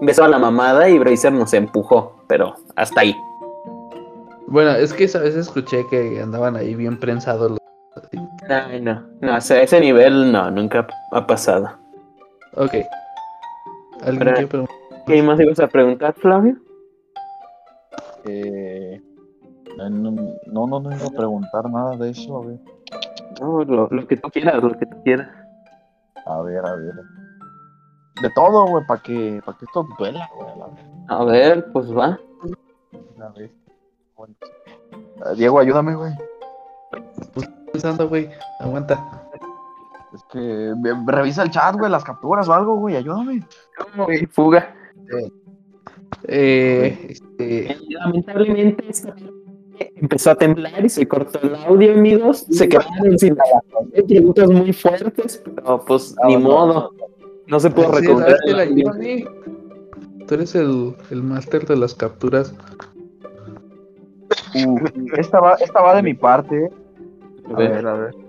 [0.00, 3.14] empezó a la mamada y Bracer nos empujó, pero hasta ahí.
[4.48, 7.58] Bueno, es que esa vez escuché que andaban ahí bien prensados los...
[8.48, 11.70] Ay, no, no, a ese, nivel no, nunca ha pasado.
[12.54, 12.74] Ok.
[14.02, 14.76] ¿Alguien Ahora- quiere preguntar?
[15.06, 16.56] ¿Qué más ibas a preguntar, Flavio?
[18.28, 19.02] Eh,
[19.76, 22.58] no, no, no, no iba a preguntar nada de eso, a ver.
[23.40, 25.28] No, lo, lo que tú quieras, lo que tú quieras.
[26.24, 26.94] A ver, a ver.
[28.22, 30.48] De todo, güey, para que, para que esto duela, güey.
[30.50, 30.84] a la vez.
[31.08, 32.18] A ver, pues va.
[33.22, 33.50] A ver.
[34.16, 34.34] Bueno.
[34.92, 36.12] Eh, Diego, ayúdame, güey.
[37.72, 38.30] pensando, güey.
[38.60, 39.22] Aguanta.
[40.14, 43.46] Es que ve- revisa el chat, güey, las capturas o algo, güey, ayúdame.
[43.92, 44.24] ¿Cómo, güey?
[44.26, 44.74] Fuga.
[46.28, 48.84] Eh, este, Lamentablemente
[49.96, 52.46] empezó a temblar y se cortó el audio, amigos.
[52.50, 53.36] Se quedaron sin
[54.06, 56.92] preguntas muy fuertes, pero pues ni No, no, modo.
[57.46, 59.24] No se la Johnny.
[60.26, 62.54] Tú eres el, el máster de las capturas.
[65.16, 66.70] Esta va, esta va de mi parte.
[67.48, 68.25] A ver, a ver.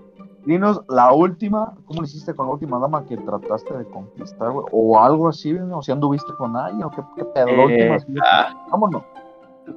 [0.48, 4.64] Dinos la última, ¿cómo le hiciste con la última dama que trataste de conquistar, güey?
[4.72, 7.90] O algo así, güey, o si anduviste con alguien, o qué, qué pedo, la Eh,
[7.98, 9.02] última, ah, vámonos.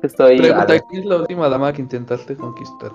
[0.02, 0.38] estoy.
[0.38, 0.80] Pregunta.
[0.90, 2.94] ¿quién es la última dama que intentaste conquistar?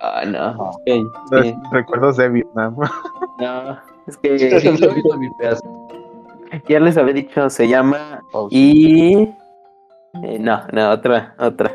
[0.00, 0.38] Ah, no.
[0.38, 0.70] Ah.
[0.86, 2.74] sí, Recuerdos de Vietnam.
[3.38, 4.30] no, es que
[4.80, 8.56] lo lo ya les había dicho, se llama Oh, sí.
[8.56, 10.24] y.
[10.24, 11.70] eh, no, no, otra, otra.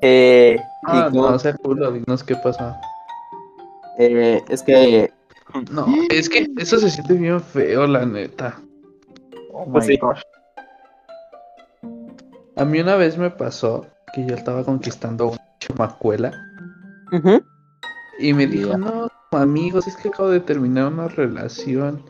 [0.00, 2.74] Eh, y Ah, como- no, o sea, culo, dinos qué pasó.
[3.98, 5.12] Eh, es que
[5.70, 8.60] No, es que eso se siente bien feo, la neta.
[9.52, 9.96] Oh my pues sí.
[9.96, 10.20] gosh.
[12.56, 16.32] A mí una vez me pasó que yo estaba conquistando una chamacuela
[18.18, 22.02] y me dijo, no, amigos, es que acabo de terminar una relación.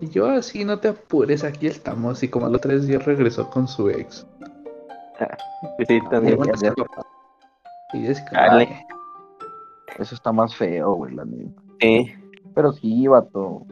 [0.00, 2.22] Y yo así, no te apures, aquí estamos.
[2.22, 4.26] Y como a los tres días regresó con su ex.
[5.88, 6.34] sí, también.
[6.34, 8.84] Y bueno, es que,
[9.98, 11.62] Eso está más feo, güey, la neta.
[11.80, 12.12] Sí.
[12.54, 13.66] Pero sí, vato.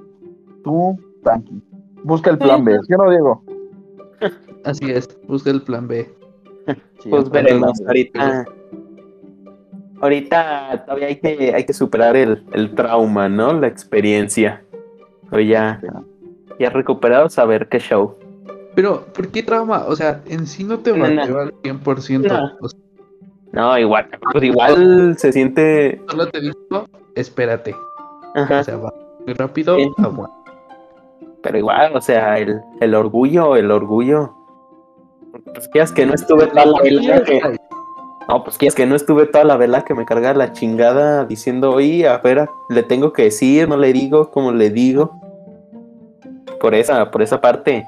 [0.63, 1.63] Tú, tranqui.
[2.05, 3.45] Busca el plan B, ¿sí o no, Diego?
[4.65, 6.09] así es, busca el plan B.
[7.01, 8.45] Sí, Pues veremos ahorita.
[10.01, 13.53] Ahorita todavía hay que, hay que superar el, el trauma, ¿no?
[13.53, 14.63] La experiencia.
[15.31, 15.81] Pero ya,
[16.59, 18.17] ya recuperado, saber qué show.
[18.75, 19.87] Pero, ¿por qué trauma?
[19.87, 22.29] O sea, en sí no te bateó al 100%.
[22.29, 22.53] No.
[22.61, 22.81] O sea,
[23.53, 26.01] No, igual, pues igual se siente.
[26.09, 26.57] solo te dijo,
[27.15, 27.75] espérate.
[28.35, 28.93] Ajá, O sea, va
[29.25, 29.91] muy rápido, Sí.
[29.99, 30.35] aguanta.
[31.43, 34.35] pero igual, o sea, el, el orgullo, el orgullo.
[35.55, 37.41] Pues quieras que no estuve toda la vela que.
[38.29, 41.71] No, pues quieras que no estuve toda la vela que me carga la chingada diciendo,
[41.73, 45.13] oye, a ver, le tengo que decir, no le digo, como le digo.
[46.61, 47.87] Por esa, por esa parte.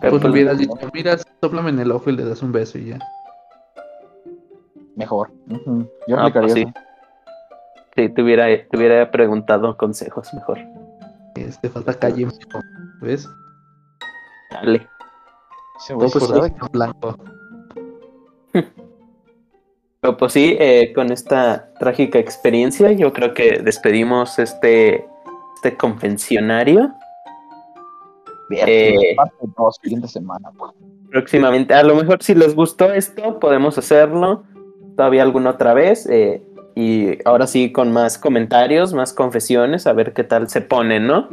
[0.00, 2.78] Pero Pues pues, hubieras dicho, mira, soplame en el ojo y le das un beso
[2.78, 2.98] y ya.
[4.96, 5.30] Mejor.
[5.48, 5.88] Ujú.
[6.06, 6.60] Yo Ah, aplicaría pues sí.
[6.62, 6.72] eso.
[7.96, 10.58] Sí, te hubiera, te hubiera preguntado consejos mejor.
[11.34, 12.60] Este falta calle, mijo,
[13.00, 13.28] ¿ves?
[14.50, 14.88] Dale.
[15.78, 16.52] Sí, güey, pues sí, sí.
[16.72, 17.16] Blanco.
[20.00, 25.06] Pero pues sí, eh, con esta trágica experiencia, yo creo que despedimos este,
[25.56, 26.92] este convencionario.
[28.50, 29.16] Eh.
[29.56, 30.72] dos, siguiente semana, güey.
[31.10, 34.44] Próximamente, a lo mejor si les gustó esto, podemos hacerlo
[34.96, 36.06] todavía alguna otra vez.
[36.08, 36.42] eh,
[36.74, 41.28] y ahora sí con más comentarios, más confesiones, a ver qué tal se pone, ¿no?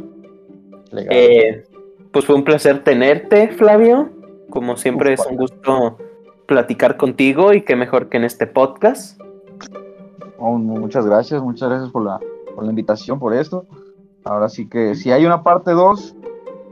[0.92, 1.16] Legal.
[1.16, 1.64] Eh,
[2.12, 4.10] pues fue un placer tenerte, Flavio.
[4.50, 5.96] Como siempre es un gusto
[6.46, 9.20] platicar contigo y qué mejor que en este podcast.
[10.38, 12.18] Oh, muchas gracias, muchas gracias por la,
[12.54, 13.64] por la invitación, por esto.
[14.24, 16.16] Ahora sí que si hay una parte 2,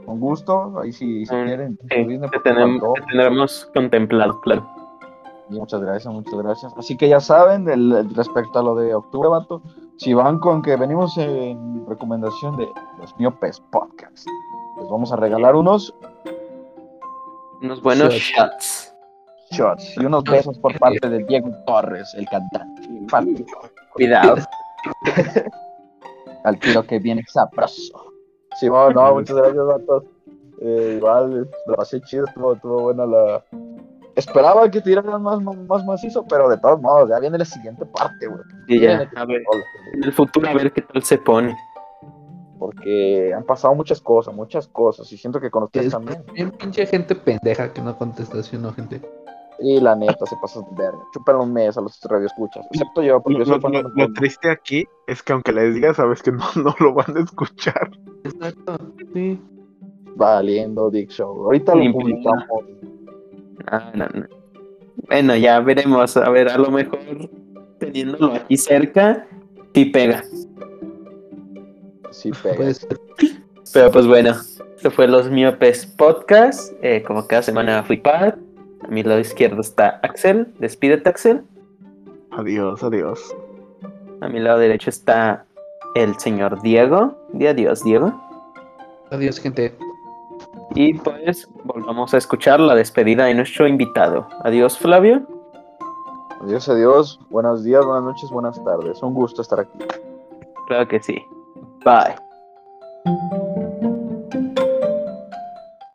[0.09, 1.79] con gusto, ahí sí, si Mm, quieren.
[1.89, 4.67] Sí, Disney, por tenemos, tendremos contemplado, claro.
[5.49, 6.73] Y Muchas gracias, muchas gracias.
[6.77, 9.61] Así que ya saben, del- del- respecto a lo de octubre, vato,
[9.97, 12.67] si van con que venimos en recomendación de
[12.99, 14.27] los Miopes Podcast,
[14.79, 15.93] les vamos a regalar unos
[17.61, 18.93] Unos buenos Shots.
[19.51, 19.97] shots.
[19.97, 23.45] y unos besos por parte de Diego Torres, el cantante.
[23.93, 24.35] Cuidado.
[26.45, 28.08] al tiro que viene sabroso.
[28.59, 30.03] Sí, bueno, no, muchas gracias, vatos.
[30.61, 33.43] Eh, igual, lo pasé chido, estuvo, estuvo buena la...
[34.15, 37.85] Esperaba que tiraran más, más, más macizo, pero de todos modos, ya viene la siguiente
[37.85, 38.41] parte, güey.
[38.67, 39.41] Y ya, Viene- a ver,
[39.93, 41.55] en el futuro a ver qué tal se pone.
[42.57, 46.25] Porque han pasado muchas cosas, muchas cosas, y siento que con ustedes Es también.
[46.33, 49.01] bien pinche gente pendeja que no contesta, ¿sí o no, gente?
[49.61, 50.99] Y la neta, se pasan de verga.
[51.13, 52.65] Chupan un mes a los radioescuchas.
[52.71, 55.75] Excepto yo, porque Lo, yo soy lo- fan lo- triste aquí es que aunque les
[55.75, 57.91] digas, sabes que no, no lo van a escuchar.
[58.23, 58.77] Exacto,
[59.13, 59.39] sí.
[60.15, 61.45] Valiendo, Dick Show.
[61.45, 62.45] Ahorita lo publicamos.
[63.67, 64.25] Ah, no, no.
[65.07, 66.15] Bueno, ya veremos.
[66.17, 66.99] A ver, a lo mejor
[67.79, 69.25] teniéndolo aquí cerca,
[69.73, 70.23] sí pega.
[72.11, 72.55] Sí, pega.
[72.57, 72.87] Pues,
[73.73, 74.31] Pero pues bueno,
[74.75, 76.73] esto fue Los Miopes Podcast.
[76.81, 78.37] Eh, como cada semana fui Pat.
[78.83, 80.53] A mi lado izquierdo está Axel.
[80.59, 81.43] Despídete, Axel.
[82.31, 83.35] Adiós, adiós.
[84.21, 85.45] A mi lado derecho está
[85.95, 87.15] el señor Diego.
[87.33, 88.13] Di adiós, Diego.
[89.11, 89.75] adiós, gente.
[90.75, 94.27] Y pues volvamos a escuchar la despedida de nuestro invitado.
[94.43, 95.25] Adiós, Flavio.
[96.41, 97.19] Adiós, adiós.
[97.29, 99.01] Buenos días, buenas noches, buenas tardes.
[99.03, 99.79] Un gusto estar aquí.
[100.67, 101.17] Claro que sí.
[101.83, 102.15] Bye.